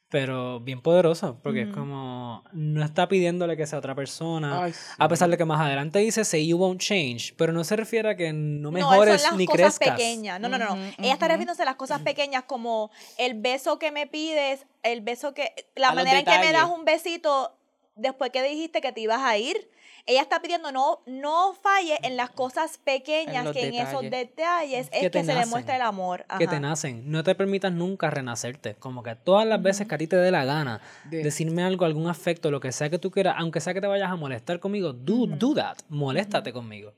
[0.10, 4.80] pero bien poderoso, porque es como no está pidiéndole que sea otra persona, Ay, sí.
[4.98, 8.10] a pesar de que más adelante dice say you won't change, pero no se refiere
[8.10, 9.98] a que no No, mejores son las ni cosas crezcas.
[9.98, 10.40] pequeñas.
[10.42, 10.76] No, no, no.
[10.76, 10.82] no.
[10.98, 15.34] Ella está refiriéndose a las cosas pequeñas como el beso que me pides, el beso
[15.34, 15.54] que...
[15.76, 17.58] La A manera en que me das un besito
[17.96, 19.70] después que dijiste que te ibas a ir.
[20.08, 24.12] Ella está pidiendo no, no falles en las cosas pequeñas, los que en esos detalles.
[24.30, 25.46] detalles es Que que, se nacen.
[25.46, 26.26] demuestra el amor.
[26.38, 26.54] Que Ajá.
[26.54, 30.06] te nacen, no te permitas nunca renacerte, como que todas las veces que a ti
[30.06, 30.80] te dé la gana
[31.10, 33.88] De- decirme algo, algún afecto, lo que sea que tú quieras, aunque sea que te
[33.88, 36.94] vayas a molestar conmigo, do, do that, moléstate conmigo.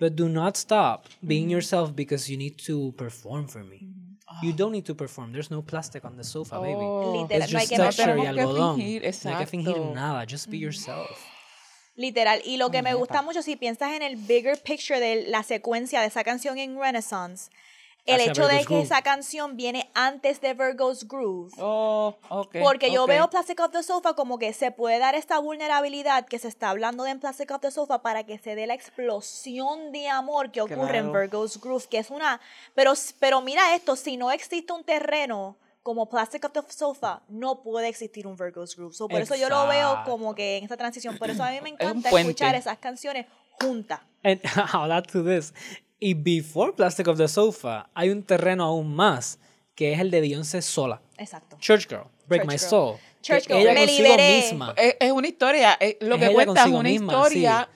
[0.00, 3.80] But do not stop being yourself because you need to perform for me.
[4.42, 5.32] You don't need to perform.
[5.32, 6.74] There's no plastic on the sofa, baby.
[6.78, 7.12] Oh.
[7.28, 8.16] Literal, It's no hay just que texture y.
[8.16, 8.76] No que algodón.
[8.76, 10.24] fingir, no hay que fingir nada.
[10.26, 11.10] Just be yourself.
[11.96, 12.40] Literal.
[12.44, 16.00] Y lo que me gusta mucho, si piensas en el bigger picture de la secuencia
[16.00, 17.50] de esa canción en Renaissance,
[18.06, 18.82] el hecho de que Groove.
[18.82, 21.52] esa canción viene antes de Virgo's Groove.
[21.58, 22.56] Oh, ok.
[22.62, 26.38] Porque yo veo Plastic of the Sofa como que se puede dar esta vulnerabilidad que
[26.38, 29.92] se está hablando de en Plastic of the Sofa para que se dé la explosión
[29.92, 31.12] de amor que ocurre en.
[31.12, 32.40] Virgo's Groove, que es una...
[32.74, 35.56] Pero, pero mira esto, si no existe un terreno
[35.90, 38.94] como Plastic of the Sofa, no puede existir un Virgo's Groove.
[38.94, 41.18] So, por eso yo lo veo como que en esta transición.
[41.18, 43.26] Por eso a mí me encanta escuchar esas canciones
[43.60, 43.98] juntas.
[44.22, 44.40] And
[44.72, 45.52] I'll add to this.
[45.98, 49.40] Y before Plastic of the Sofa, hay un terreno aún más,
[49.74, 51.02] que es el de Beyoncé sola.
[51.18, 51.56] Exacto.
[51.58, 52.68] Church Girl, Break Church My Girl.
[52.70, 52.96] Soul.
[53.20, 54.42] Church Girl, ella me liberé.
[54.42, 54.72] misma.
[54.76, 55.76] Es, es una historia.
[55.80, 57.68] eh, lo Es que cuenta es una misma, historia.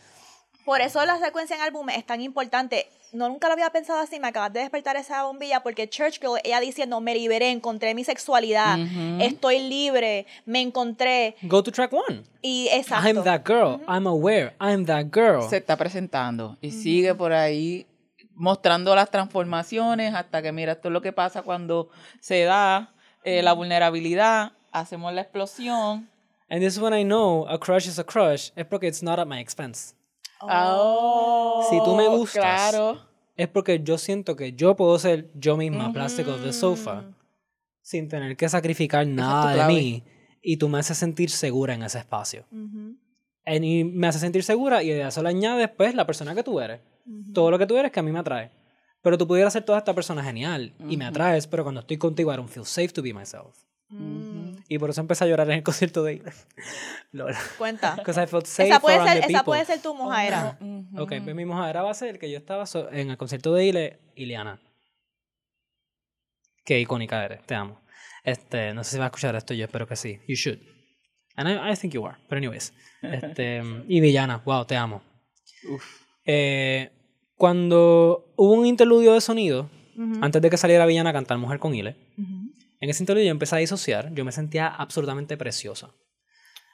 [0.65, 2.87] Por eso la secuencia en álbum es tan importante.
[3.15, 6.39] No, nunca lo había pensado así, me acabas de despertar esa bombilla porque Church Girl,
[6.43, 8.77] ella diciendo, me liberé, encontré mi sexualidad,
[9.21, 11.37] estoy libre, me encontré.
[11.43, 12.25] Go to track one.
[12.43, 13.09] Y exacto.
[13.09, 13.81] I'm that girl.
[13.89, 14.55] I'm aware.
[14.61, 15.49] I'm that girl.
[15.49, 17.87] se está presentando y sigue por ahí
[18.35, 21.89] mostrando las transformaciones hasta que mira esto es lo que pasa cuando
[22.21, 22.93] se da
[23.23, 26.09] eh, la vulnerabilidad, hacemos la explosión.
[26.51, 28.51] And this is when I know a crush is a crush.
[28.55, 29.95] Es porque it's not at my expense.
[30.41, 32.99] Oh, Si tú me gustas, Claro.
[33.37, 37.05] es porque yo siento que yo puedo ser yo misma, plastic of the sofa,
[37.83, 40.05] sin tener que sacrificar nada de mí.
[40.43, 42.45] Y tú me haces sentir segura en ese espacio.
[43.47, 46.61] Y me hace sentir segura y de eso le añades, pues, la persona que tú
[46.61, 46.81] eres.
[47.33, 48.51] Todo lo que tú eres que a mí me atrae.
[49.03, 52.33] Pero tú pudieras ser toda esta persona genial y me atraes, pero cuando estoy contigo,
[52.33, 53.55] I don't feel safe to be myself.
[54.75, 56.21] Y por eso empecé a llorar en el concierto de
[57.59, 57.97] Cuenta.
[57.97, 60.59] I felt safe esa, puede ser, esa puede ser tu mojadera.
[60.99, 64.01] Ok, pues mi mojadera va a ser que yo estaba en el concierto de Ile,
[64.17, 64.61] Ileana.
[66.65, 67.83] Qué icónica eres, te amo.
[68.25, 70.19] Este, no sé si vas a escuchar esto, yo espero que sí.
[70.27, 70.59] You should.
[71.37, 72.17] And I, I think you are.
[72.29, 72.75] But anyways.
[73.01, 75.03] Este, y Villana, wow, te amo.
[76.25, 76.91] Eh,
[77.37, 79.71] cuando hubo un interludio de sonido,
[80.21, 81.97] antes de que saliera Villana a cantar Mujer con Ile,
[82.85, 85.95] en ese interludio yo empecé a disociar, yo me sentía absolutamente preciosa.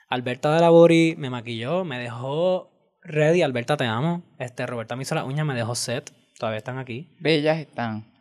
[0.09, 4.25] Alberta de la Bori me maquilló, me dejó ready, Alberta te amo.
[4.41, 7.15] Este, Roberta me hizo las uñas, me dejó set, todavía están aquí.
[7.21, 8.13] Bellas están.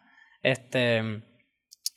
[0.43, 1.01] Este,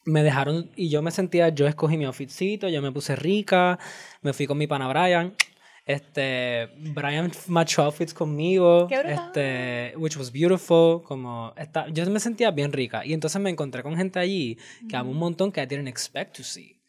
[0.06, 3.78] me dejaron y yo me sentía, yo escogí mi outfitcito, yo me puse rica,
[4.22, 5.36] me fui con mi pana Brian.
[5.84, 12.72] Este, Brian matchó outfits conmigo, este, which was beautiful, como, esta, yo me sentía bien
[12.72, 13.04] rica.
[13.04, 14.58] Y entonces me encontré con gente allí
[14.88, 16.80] que amo un montón que I didn't expect to see.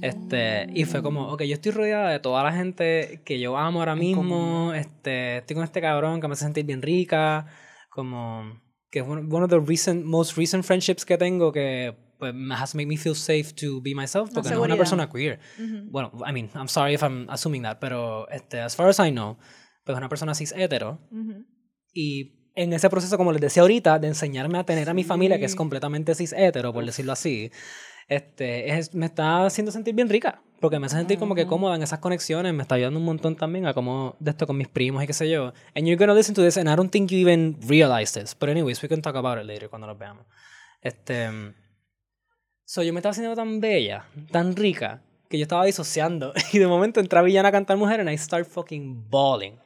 [0.00, 3.80] Este, y fue como, ok, yo estoy rodeada de toda la gente que yo amo
[3.80, 7.46] ahora mismo, este, estoy con este cabrón que me hace sentir bien rica,
[7.90, 12.74] como, que es one of the recent, most recent friendships que tengo que pues has
[12.74, 15.38] made me feel safe to be myself porque no es una persona queer.
[15.84, 19.10] Bueno, I mean, I'm sorry if I'm assuming that, pero este, as far as I
[19.10, 19.38] know,
[19.84, 21.00] pues es una persona cis hetero.
[21.92, 25.38] Y en ese proceso, como les decía ahorita, de enseñarme a tener a mi familia
[25.38, 27.50] que es completamente cis hetero, por decirlo así,
[28.08, 30.42] este, es, me está haciendo sentir bien rica.
[30.60, 33.36] Porque me hace sentir como que cómoda en esas conexiones, me está ayudando un montón
[33.36, 35.52] también a como de esto con mis primos y qué sé yo.
[35.76, 38.34] And you're gonna listen to this and I don't think you even realize this.
[38.34, 40.26] But anyways, we can talk about it later cuando los veamos.
[40.80, 41.28] Este,
[42.70, 45.00] So, yo me estaba sintiendo tan bella, tan rica,
[45.30, 46.34] que yo estaba disociando.
[46.52, 49.58] Y de momento entra Villana a cantar mujer and I start fucking bawling.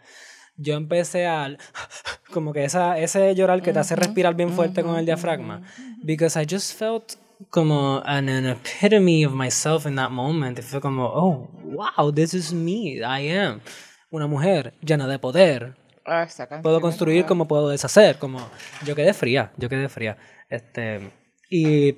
[0.56, 1.48] Yo empecé a...
[2.32, 5.62] Como que esa, ese llorar que te hace respirar bien fuerte con el diafragma.
[6.04, 7.14] Because I just felt
[7.50, 10.60] como an, an epitome of myself in that moment.
[10.60, 12.98] Fue como, oh, wow, this is me.
[12.98, 13.62] I am.
[14.10, 15.74] Una mujer llena de poder.
[16.06, 16.28] Ah,
[16.62, 18.16] puedo construir como puedo deshacer.
[18.20, 18.38] Como,
[18.86, 20.16] yo quedé fría, yo quedé fría.
[20.48, 21.10] Este
[21.52, 21.94] y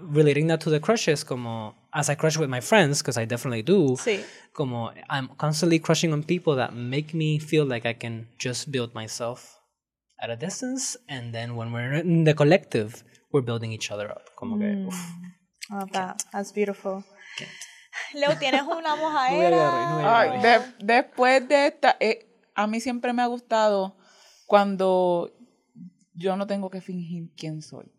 [0.00, 3.62] relating that to the crushes, como as I crush with my friends, because I definitely
[3.62, 4.24] do, sí.
[4.52, 8.94] como I'm constantly crushing on people that make me feel like I can just build
[8.94, 9.58] myself
[10.22, 14.30] at a distance, and then when we're in the collective, we're building each other up.
[14.36, 14.90] Como que, mm.
[15.70, 16.24] Love that.
[16.32, 17.04] That's beautiful.
[18.14, 20.20] Leo, ¿tienes una mojadera?
[20.20, 23.96] Ay, después de esta, eh, a mí siempre me ha gustado
[24.46, 25.30] cuando
[26.14, 27.93] yo no tengo que fingir quién soy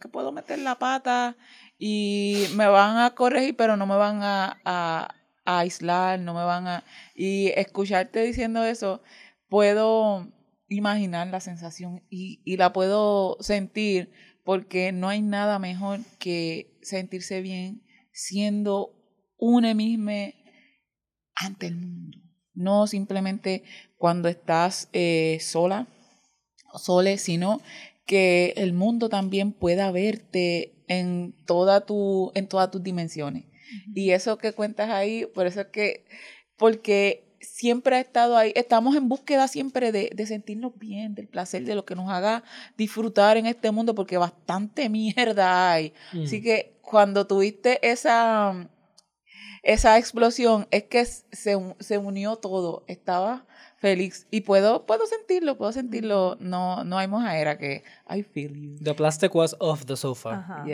[0.00, 1.36] que puedo meter la pata
[1.78, 5.14] y me van a corregir, pero no me van a, a,
[5.44, 6.84] aislar, no me van a...
[7.14, 9.02] Y escucharte diciendo eso,
[9.48, 10.32] puedo
[10.68, 14.10] imaginar la sensación y, y la puedo sentir
[14.44, 17.82] porque no hay nada mejor que sentirse bien
[18.12, 18.96] siendo
[19.36, 20.32] una misma
[21.34, 22.18] ante el mundo.
[22.54, 23.62] No simplemente
[23.98, 25.86] cuando estás eh, sola,
[26.78, 27.60] sole, sino
[28.06, 33.44] que el mundo también pueda verte en, toda tu, en todas tus dimensiones.
[33.94, 36.06] Y eso que cuentas ahí, por eso es que,
[36.56, 41.64] porque siempre ha estado ahí, estamos en búsqueda siempre de, de, sentirnos bien, del placer,
[41.64, 42.44] de lo que nos haga
[42.76, 45.92] disfrutar en este mundo, porque bastante mierda hay.
[46.12, 48.68] Así que cuando tuviste esa,
[49.62, 52.84] esa explosión, es que se, se unió todo.
[52.86, 53.46] Estaba
[53.76, 54.26] Félix.
[54.30, 56.36] Y puedo, puedo sentirlo, puedo sentirlo.
[56.40, 58.76] No, no hay mojadera que I feel you.
[58.82, 60.64] The plastic was off the sofa.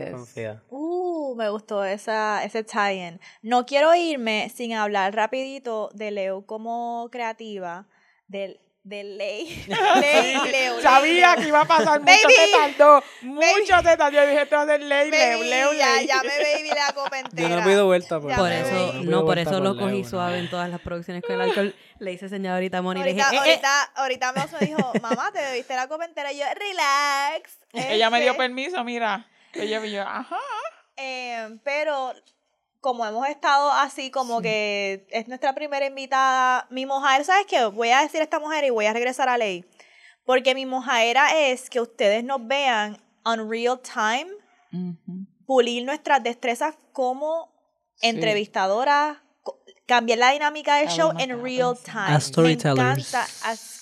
[0.70, 3.20] Uh, me gustó esa, ese tie-in.
[3.42, 7.88] No quiero irme sin hablar rapidito de Leo como creativa,
[8.28, 9.64] del de ley.
[10.00, 13.02] ley Leo, Sabía que iba a pasar mucho te tardó.
[13.22, 14.16] Mucho te tardó.
[14.16, 17.48] Yo dije, a ser ley, Leo, Leo, ya, Ya, me baby la copentera.
[17.48, 18.92] Yo no pido vuelta por, por eso.
[19.04, 21.74] No, por eso lo cogí suave en todas las producciones con el alcohol.
[21.98, 23.00] Le hice señorita Moni.
[23.00, 23.60] Ahorita, dije, eh, eh".
[23.62, 26.32] ahorita, ahorita me dijo, mamá, te bebiste la copentera.
[26.32, 27.58] Y yo, relax.
[27.72, 28.42] Ella me dio este".
[28.42, 29.26] permiso, mira.
[29.54, 30.38] Ella y yo, ajá.
[30.96, 32.14] Eh, pero
[32.82, 37.64] como hemos estado así, como que es nuestra primera invitada, mi mujer, ¿sabes qué?
[37.66, 39.64] Voy a decir a esta mujer y voy a regresar a ley.
[40.24, 44.26] Porque mi mojadera es que ustedes nos vean on real time,
[45.46, 47.54] pulir nuestras destrezas como
[48.00, 49.18] entrevistadoras,
[49.92, 52.18] cambiar la dinámica del show en real time.
[52.18, 53.12] storytellers.
[53.12, 53.26] Me encanta,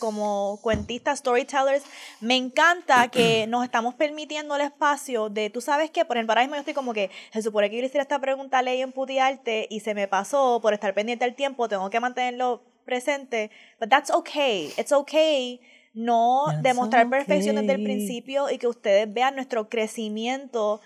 [0.00, 1.84] como cuentistas, storytellers,
[2.20, 6.42] me encanta que nos estamos permitiendo el espacio de, tú sabes que, por ejemplo, ahora
[6.42, 9.68] mismo yo estoy como que, se supone que yo le esta pregunta ley en Putiarte
[9.70, 14.10] y se me pasó por estar pendiente del tiempo, tengo que mantenerlo presente, but that's
[14.10, 15.60] okay, it's okay
[15.94, 20.80] no demostrar perfección desde el principio y que ustedes vean nuestro crecimiento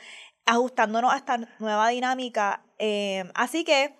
[0.46, 2.62] ajustándonos a esta nueva dinámica.
[2.78, 3.94] Eh, así que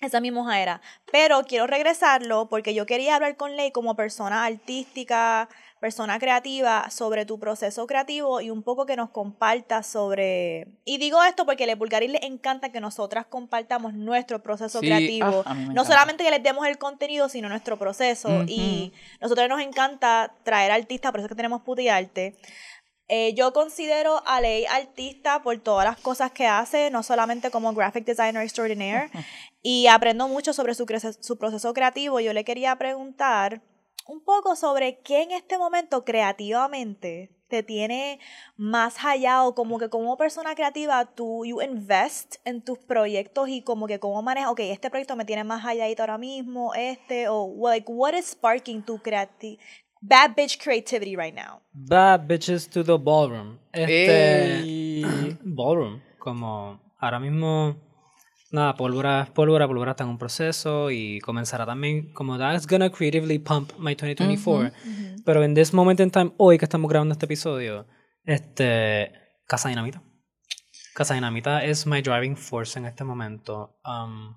[0.00, 0.80] esa mi moja era.
[1.12, 5.48] Pero quiero regresarlo porque yo quería hablar con Ley como persona artística,
[5.78, 10.68] persona creativa, sobre tu proceso creativo y un poco que nos comparta sobre...
[10.84, 15.42] Y digo esto porque a Bulgari le encanta que nosotras compartamos nuestro proceso creativo.
[15.46, 18.44] Ah, no solamente que les demos el contenido, sino nuestro proceso.
[18.46, 22.36] Y nosotros nos encanta traer artistas, por eso es que tenemos Puti Arte.
[23.12, 27.74] Eh, yo considero a Ley artista por todas las cosas que hace, no solamente como
[27.74, 29.10] graphic designer extraordinaire,
[29.62, 30.86] y aprendo mucho sobre su,
[31.18, 32.20] su proceso creativo.
[32.20, 33.62] Yo le quería preguntar
[34.06, 38.20] un poco sobre qué en este momento creativamente te tiene
[38.56, 43.88] más hallado, como que como persona creativa tú you invest en tus proyectos y como
[43.88, 47.90] que cómo manejas, ok, este proyecto me tiene más halladito ahora mismo, este, o like,
[47.90, 49.58] what is sparking tu creatividad
[50.02, 51.60] bad bitch creativity right now.
[51.72, 53.58] Bad bitches to the ballroom.
[53.72, 55.04] Este.
[55.44, 56.00] Ballroom.
[56.18, 57.76] Como ahora mismo.
[58.52, 63.38] Nada, pólvora, pólvora, pólvora está en un proceso y comenzará también como that's gonna creatively
[63.38, 64.72] pump my 2024.
[65.24, 67.86] Pero en this moment in time, hoy que estamos grabando este episodio,
[68.24, 69.12] este,
[69.46, 70.02] Casa Dinamita.
[70.94, 73.78] Casa Dinamita es my driving force en este momento.
[73.84, 74.34] Um,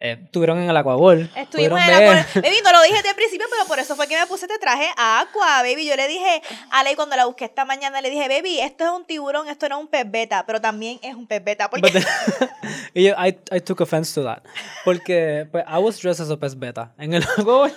[0.00, 1.28] eh, estuvieron en el Aquaball.
[1.34, 2.26] Estuvimos en el Aquaball.
[2.34, 4.58] Baby, no lo dije desde el principio, pero por eso fue que me puse este
[4.58, 5.86] traje Aqua, baby.
[5.86, 6.40] Yo le dije
[6.70, 9.68] a Ley cuando la busqué esta mañana, le dije, baby, esto es un tiburón, esto
[9.68, 11.68] no es un pez beta, pero también es un pez beta.
[11.68, 11.90] Porque...
[12.94, 14.42] y yo, I, I took offense to that.
[14.84, 17.72] Porque pues, I was dressed as a pez beta en el Aquaball.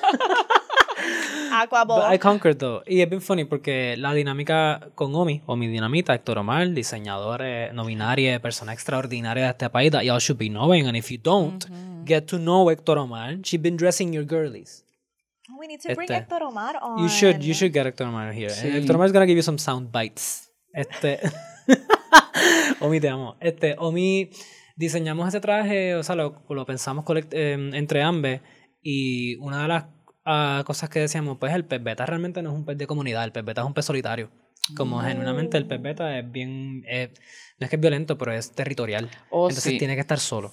[1.52, 2.14] Aquaball.
[2.14, 2.84] I conquered though.
[2.88, 7.72] Y es bien funny porque la dinámica con Omi, Omi Dinamita, Héctor Omar, diseñador eh,
[7.74, 10.88] no binario, persona extraordinaria de este país, that y'all should be knowing.
[10.88, 11.66] And if you don't,
[12.06, 13.38] get to know Héctor Omar.
[13.44, 14.86] She's been dressing your girlies.
[15.50, 17.00] Oh, we need to bring este, Héctor Omar on.
[17.00, 18.50] You should, you should get Héctor Omar here.
[18.50, 18.70] Sí.
[18.70, 20.50] Héctor Omar is gonna give you some sound bites.
[20.74, 21.20] Este.
[22.82, 23.36] Omi, te amo.
[23.40, 24.30] Este, Omi,
[24.76, 28.42] diseñamos ese traje, o sea, lo, lo pensamos eh, entre ambas.
[28.82, 29.86] Y una de las
[30.26, 33.24] uh, cosas que decíamos, pues el pez beta realmente no es un pez de comunidad,
[33.24, 34.30] el pez beta es un pez solitario.
[34.78, 39.10] Como genuinamente el pez beta es bien, no es que es violento, pero es territorial.
[39.30, 40.52] Oh, Entonces tiene que estar solo.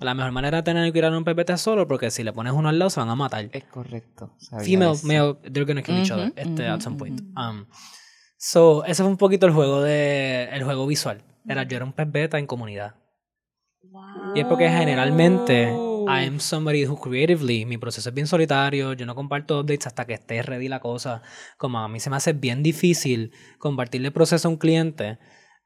[0.00, 2.22] La mejor manera de tener que cuidar a un pez beta es solo, porque si
[2.22, 3.48] le pones uno al lado se van a matar.
[3.52, 4.34] Es correcto.
[4.62, 7.20] Female, male, they're gonna kill each other este, at some point.
[7.36, 7.66] Um,
[8.36, 11.22] so, ese fue un poquito el juego de, el juego visual.
[11.48, 12.96] Era, yo era un pez beta en comunidad.
[14.34, 15.72] Y es porque generalmente
[16.08, 20.04] I am somebody who creatively, mi proceso es bien solitario, yo no comparto updates hasta
[20.06, 21.22] que esté ready la cosa.
[21.58, 25.18] Como a mí se me hace bien difícil compartirle proceso a un cliente,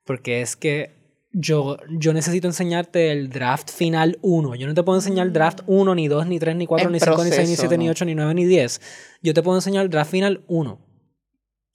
[0.05, 0.99] porque es que
[1.33, 4.55] yo, yo necesito enseñarte el draft final 1.
[4.57, 7.01] Yo no te puedo enseñar el draft 1, ni 2, ni 3, ni 4, ni
[7.01, 8.81] 5, ni 6, ni 7, ni 8, ni 9, ni 10.
[9.23, 10.87] Yo te puedo enseñar el draft final 1.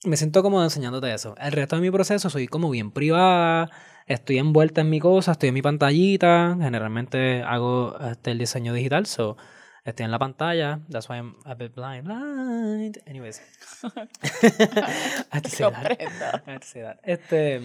[0.05, 1.36] Me siento cómodo enseñándote eso.
[1.39, 3.72] El resto de mi proceso soy como bien privada
[4.06, 9.06] estoy envuelta en mi cosa, estoy en mi pantallita, generalmente hago este, el diseño digital,
[9.06, 9.38] so
[9.84, 12.06] estoy en la pantalla, that's why I'm a bit blind.
[12.06, 13.01] Blind.
[13.08, 13.41] Anyways.
[17.03, 17.62] Este,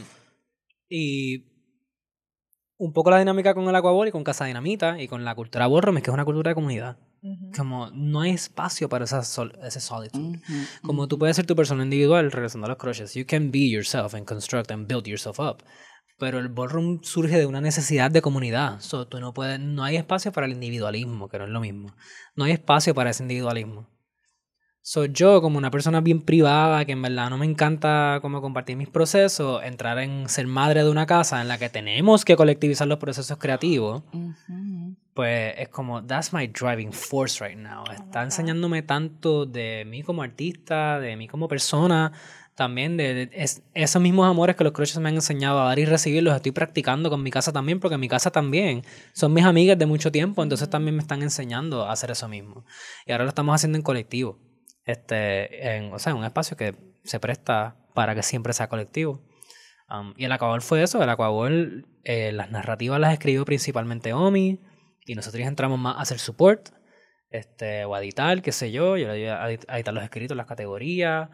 [0.89, 1.47] y
[2.77, 5.67] un poco la dinámica con el Aquaball y con Casa Dinamita y con la cultura
[5.67, 6.99] Borrom es que es una cultura de comunidad.
[7.57, 10.41] Como no hay espacio para esa ese solitude.
[10.83, 13.15] Como tú puedes ser tu persona individual, regresando a los crochets.
[13.15, 15.63] You can be yourself and construct and build yourself up
[16.21, 18.79] pero el ballroom surge de una necesidad de comunidad.
[18.81, 21.89] So, tú no, puedes, no hay espacio para el individualismo, que no es lo mismo.
[22.37, 23.89] No hay espacio para ese individualismo.
[24.83, 28.77] Soy yo, como una persona bien privada, que en verdad no me encanta como compartir
[28.77, 32.87] mis procesos, entrar en ser madre de una casa en la que tenemos que colectivizar
[32.89, 34.03] los procesos creativos,
[35.15, 37.85] pues es como, that's my driving force right now.
[37.93, 42.13] Está enseñándome tanto de mí como artista, de mí como persona,
[42.55, 43.31] también de,
[43.75, 46.53] esos mismos amores que los crochets me han enseñado a dar y recibir, los estoy
[46.53, 48.83] practicando con mi casa también, porque mi casa también
[49.13, 52.65] son mis amigas de mucho tiempo, entonces también me están enseñando a hacer eso mismo.
[53.07, 54.39] Y ahora lo estamos haciendo en colectivo,
[54.85, 56.75] este, en, o sea, en un espacio que
[57.05, 59.23] se presta para que siempre sea colectivo.
[59.89, 64.61] Um, y el Aquabol fue eso, el Aquabol, eh, las narrativas las escribió principalmente Omi,
[65.07, 66.69] y nosotros entramos más a hacer support,
[67.31, 71.31] este, o a editar, qué sé yo, yo le a editar los escritos, las categorías,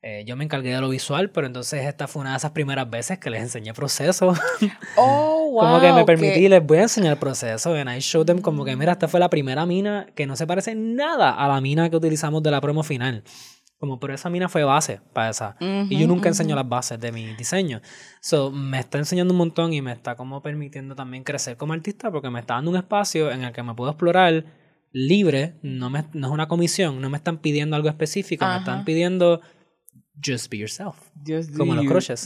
[0.00, 2.88] eh, yo me encargué de lo visual, pero entonces esta fue una de esas primeras
[2.88, 4.32] veces que les enseñé proceso.
[4.96, 5.60] Oh, wow.
[5.60, 7.74] como que me permití, les voy a enseñar proceso.
[7.74, 10.46] And I showed them como que, mira, esta fue la primera mina que no se
[10.46, 13.24] parece nada a la mina que utilizamos de la promo final.
[13.78, 15.56] Como, pero esa mina fue base para esa.
[15.60, 17.80] y yo nunca enseño las bases de mi diseño.
[18.20, 22.10] So, me está enseñando un montón y me está como permitiendo también crecer como artista
[22.10, 24.44] porque me está dando un espacio en el que me puedo explorar
[24.92, 25.54] libre.
[25.62, 29.40] No, me, no es una comisión, no me están pidiendo algo específico, me están pidiendo
[30.24, 30.96] just be yourself.
[31.56, 32.24] como los crushes.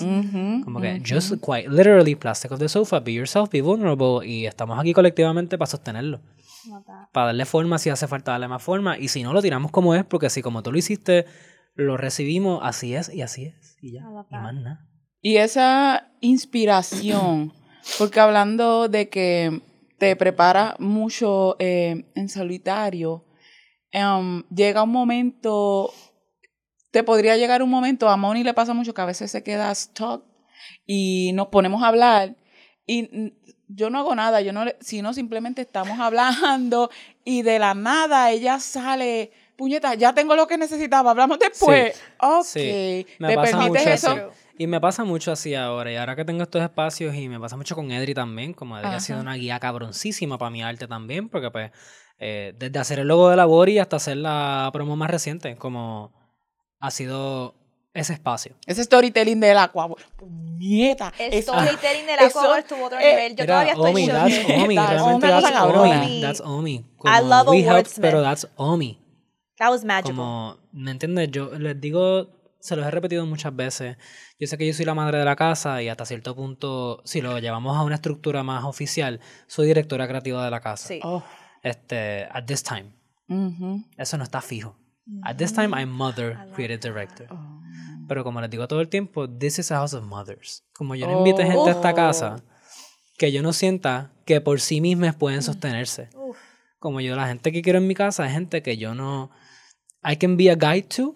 [0.65, 4.79] como que just quite literally plastic of the sofa, be yourself, be vulnerable y estamos
[4.79, 6.21] aquí colectivamente para sostenerlo.
[7.13, 9.95] Para darle forma si hace falta darle más forma y si no lo tiramos como
[9.95, 11.27] es porque si como tú lo hiciste
[11.75, 14.89] lo recibimos así es y así es y ya y más nada.
[15.21, 17.53] Y esa inspiración,
[17.99, 19.63] porque hablando de que
[19.99, 23.25] te prepara mucho eh, en solitario,
[23.93, 25.93] em, llega un momento
[26.93, 29.75] te podría llegar un momento, a Moni le pasa mucho que a veces se queda
[29.75, 30.25] stuck
[30.87, 32.37] y nos ponemos a hablar
[32.87, 33.33] y
[33.67, 36.91] yo no hago nada, yo no, sino simplemente estamos hablando
[37.25, 41.99] y de la nada ella sale, puñeta, ya tengo lo que necesitaba, hablamos después.
[42.21, 44.31] Ok, ¿te permites eso?
[44.59, 47.57] Y me pasa mucho así ahora, y ahora que tengo estos espacios, y me pasa
[47.57, 51.31] mucho con Edri también, como Edri ha sido una guía cabroncísima para mi arte también,
[51.31, 51.71] porque pues,
[52.19, 56.13] eh, desde hacer el logo de la Bori hasta hacer la promo más reciente, como
[56.83, 57.55] ha sido
[57.95, 58.57] ese espacio.
[58.67, 59.89] Ese storytelling del agua.
[60.59, 61.13] Nieta.
[61.17, 63.37] El storytelling del agua estuvo otro nivel.
[63.37, 64.77] Yo todavía estoy Omi, that's Omi.
[64.77, 66.21] Realmente that's Omi.
[66.21, 66.85] That's Omi.
[67.05, 68.99] I love we help, pero that's Omi.
[69.59, 70.17] That was magical.
[70.17, 71.31] Como, ¿me entiendes?
[71.31, 72.29] Yo les digo,
[72.59, 73.97] se los he repetido muchas veces.
[74.41, 77.21] Yo sé que yo soy la madre de la casa y hasta cierto punto, si
[77.21, 80.89] lo llevamos a una estructura más oficial, soy directora creativa de la casa.
[80.89, 80.99] Sí.
[81.05, 81.23] Oh.
[81.63, 82.93] Este, at this time.
[83.97, 84.77] Eso no está fijo.
[85.25, 87.27] At this time, I'm mother, creative director.
[87.31, 87.61] Oh.
[88.09, 90.65] Pero como les digo todo el tiempo, this is a house of mothers.
[90.75, 91.95] Como yo no invito gente a esta oh.
[91.95, 92.37] casa,
[93.19, 95.43] que yo no sienta que por sí mismas pueden mm.
[95.43, 96.09] sostenerse.
[96.79, 99.31] Como yo, la gente que quiero en mi casa es gente que yo no...
[100.05, 101.15] I can be a guide to,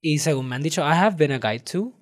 [0.00, 1.92] y según me han dicho, I have been a guide too.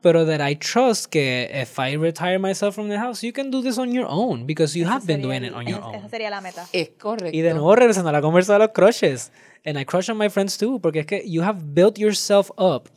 [0.00, 3.62] Pero that I trust que if I retire myself from the house, you can do
[3.62, 5.96] this on your own because you have been doing it on your own.
[5.96, 6.64] Esa sería la meta.
[6.72, 7.36] Es correcto.
[7.36, 9.32] Y de nuevo regresando a la conversa de los crushes.
[9.64, 12.88] And I crush on my friends too, porque es que you have built yourself up.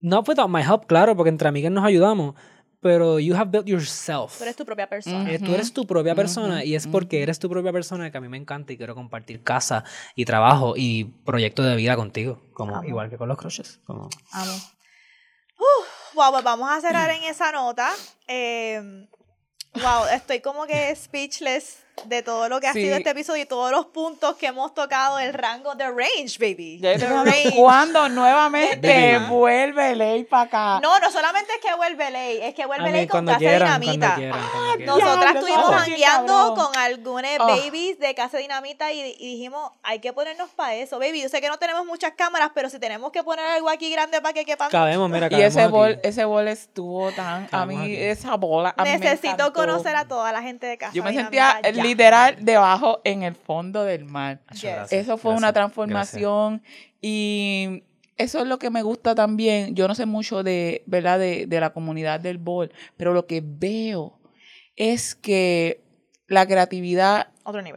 [0.00, 2.34] Not without my help, claro, porque entre amigas nos ayudamos
[2.80, 4.38] pero you have built yourself.
[4.38, 5.30] Tú eres tu propia persona.
[5.30, 8.20] Eh, tú eres tu propia persona y es porque eres tu propia persona que a
[8.20, 9.84] mí me encanta y quiero compartir casa
[10.14, 13.80] y trabajo y proyecto de vida contigo, como igual que con los crushes.
[13.84, 14.08] Como...
[14.32, 14.52] Amo.
[16.14, 17.90] wow, pues vamos a cerrar en esa nota.
[18.28, 19.08] Eh,
[19.74, 23.70] wow, estoy como que speechless de todo lo que ha sido este episodio y todos
[23.70, 26.80] los puntos que hemos tocado, el rango de range, baby.
[27.56, 30.80] Cuando nuevamente vuelve Ley para acá.
[30.82, 34.18] No, no solamente es que vuelve Ley, es que vuelve Ley con Casa Dinamita.
[34.84, 37.46] Nosotras estuvimos hangueando con algunos ah.
[37.46, 41.22] babies de Casa Dinamita y, dijimos, hay que ponernos para eso, baby.
[41.22, 44.20] Yo sé que no tenemos muchas cámaras, pero si tenemos que poner algo aquí grande
[44.20, 44.70] para que quepan.
[44.70, 47.48] Cabemos, mira, Y ese bol, ese bol estuvo tan.
[47.50, 48.74] a mí, esa bola.
[48.82, 53.34] Necesito conocer a toda la gente de Casa Yo me sentía literal debajo en el
[53.34, 54.40] fondo del mar.
[54.90, 56.62] Eso fue una transformación
[57.00, 57.84] y
[58.16, 59.74] eso es lo que me gusta también.
[59.74, 61.18] Yo no sé mucho de, ¿verdad?
[61.18, 64.18] De, la comunidad del bol, pero lo que veo
[64.76, 65.82] es que
[66.26, 67.28] la creatividad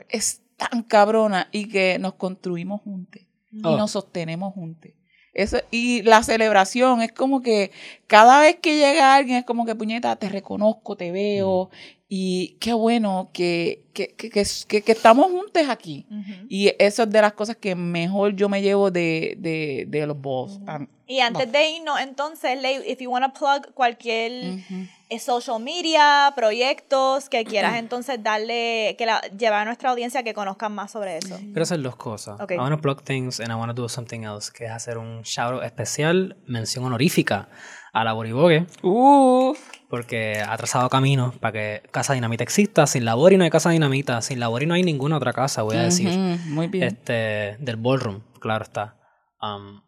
[0.10, 3.78] es tan cabrona y que nos construimos juntos y oh.
[3.78, 4.92] nos sostenemos juntos.
[5.34, 7.72] Eso, y la celebración es como que
[8.08, 11.70] cada vez que llega alguien es como que puñeta, te reconozco, te veo
[12.14, 16.06] y qué bueno que, que, que, que, estamos juntos aquí.
[16.50, 20.20] Y eso es de las cosas que mejor yo me llevo de, de, de los
[20.20, 20.60] boss.
[21.08, 24.60] y antes de irnos, entonces, if you want to plug cualquier
[25.08, 30.24] eh, social media, proyectos que quieras entonces darle, que la, llevar a nuestra audiencia a
[30.24, 31.38] que conozcan más sobre eso.
[31.38, 32.38] Quiero hacer dos cosas.
[32.50, 34.98] I want to plug things and I want to do something else, que es hacer
[34.98, 37.48] un shout especial, mención honorífica
[37.94, 38.68] a la Boribogue.
[38.84, 39.56] Uh.
[39.92, 42.88] Porque ha trazado caminos para que Casa Dinamita exista.
[42.88, 44.22] Sin la Bori no hay Casa Dinamita.
[44.24, 46.18] Sin la Bori no hay ninguna otra casa, voy a decir.
[46.46, 46.86] Muy bien.
[46.86, 48.98] Este, del ballroom, claro está.
[49.40, 49.82] Um,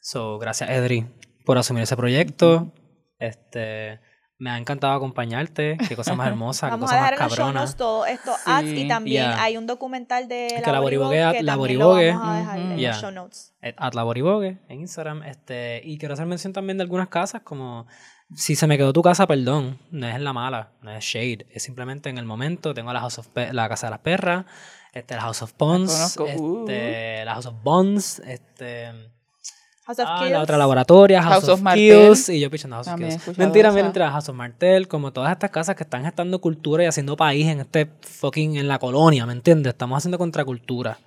[0.00, 1.06] so, gracias, Edri,
[1.44, 2.72] por asumir ese proyecto.
[3.18, 4.00] Este
[4.40, 5.76] me ha encantado acompañarte.
[5.86, 7.66] Qué cosa más hermosa, qué cosa más cabrona.
[7.76, 8.32] todo esto
[8.64, 12.82] y también hay un documental de la, Boribogue, que la Boribogue, vamos a dejar en
[12.82, 13.54] los show notes.
[13.76, 17.86] At la Boribogue en Instagram, este y quiero hacer mención también de algunas casas como
[18.34, 21.46] si se me quedó tu casa, perdón, no es en la mala, no es shade,
[21.50, 24.46] es simplemente en el momento tengo la House of la casa de las perras,
[24.94, 28.90] este la House of Ponds, este, la House of Bonds, este
[29.98, 33.38] ah, la otra laboratoria, House, of, Skills, y yo pichando House of Skills.
[33.38, 37.16] Mentira, mentira, House of Martel, como todas estas casas que están gestando cultura y haciendo
[37.16, 39.72] país en este fucking, en la colonia, ¿me entiendes?
[39.72, 40.98] Estamos haciendo contracultura.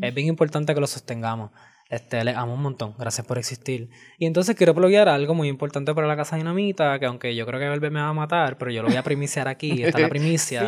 [0.00, 1.50] Es bien importante que lo sostengamos.
[1.92, 2.94] Este, les amo un montón.
[2.98, 3.90] Gracias por existir.
[4.18, 7.60] Y entonces quiero pluguear algo muy importante para la Casa Dinamita, que aunque yo creo
[7.60, 9.82] que Belbe me va a matar, pero yo lo voy a primiciar aquí.
[9.82, 10.62] Está la primicia.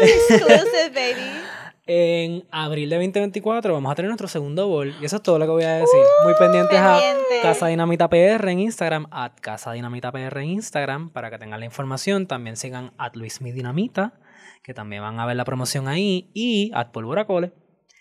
[0.00, 1.61] Exclusive, baby.
[1.94, 4.94] En abril de 2024 vamos a tener nuestro segundo bol.
[4.98, 6.00] Y eso es todo lo que voy a decir.
[6.24, 6.98] Muy pendientes a
[7.42, 11.66] Casa Dinamita PR en Instagram, at Casa Dinamita PR en Instagram, para que tengan la
[11.66, 12.26] información.
[12.26, 14.14] También sigan at Luis Mi Dinamita,
[14.62, 17.52] que también van a ver la promoción ahí, y at Pólvora Cole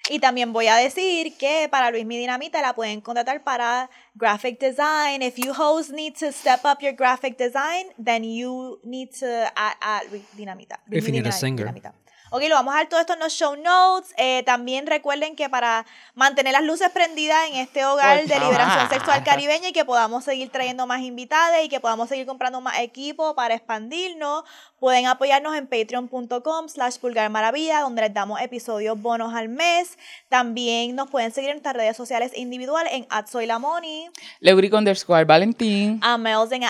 [0.09, 4.59] y también voy a decir que para Luis Mi Dinamita la pueden contratar para graphic
[4.59, 5.21] design.
[5.21, 9.77] If you hosts need to step up your graphic design, then you need to add,
[9.79, 10.79] add Luis Dinamita.
[10.89, 11.65] If you need a singer.
[11.65, 11.93] Dinamita.
[12.33, 14.13] Ok, lo vamos a dar todo esto en los show notes.
[14.15, 15.85] Eh, también recuerden que para
[16.15, 20.49] mantener las luces prendidas en este hogar de liberación sexual caribeña y que podamos seguir
[20.49, 24.45] trayendo más invitadas y que podamos seguir comprando más equipo para expandirnos,
[24.79, 26.99] pueden apoyarnos en patreon.com slash
[27.29, 29.97] maravilla donde les damos episodios bonos al mes.
[30.29, 34.09] También nos pueden seguir en nuestras redes sociales individuales en @soylamoni,
[34.39, 36.63] Leuric underscore Valentín, a Mels en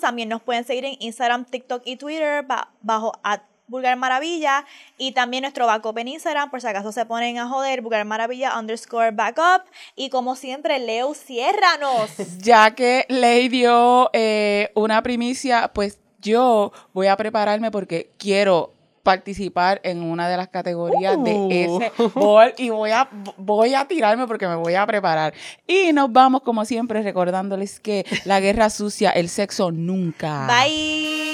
[0.00, 2.46] También nos pueden seguir en Instagram, TikTok y Twitter
[2.80, 4.64] bajo at Vulgar Maravilla
[4.96, 8.58] y también nuestro backup en Instagram, por si acaso se ponen a joder, Vulgar Maravilla
[8.58, 9.62] underscore backup.
[9.94, 12.10] Y como siempre, Leo, ciérranos.
[12.38, 18.72] Ya que Ley dio eh, una primicia, pues yo voy a prepararme porque quiero
[19.02, 21.80] participar en una de las categorías de uh.
[21.80, 23.08] ese bol y voy a,
[23.38, 25.32] voy a tirarme porque me voy a preparar.
[25.66, 30.46] Y nos vamos como siempre recordándoles que la guerra sucia, el sexo nunca.
[30.46, 31.27] Bye.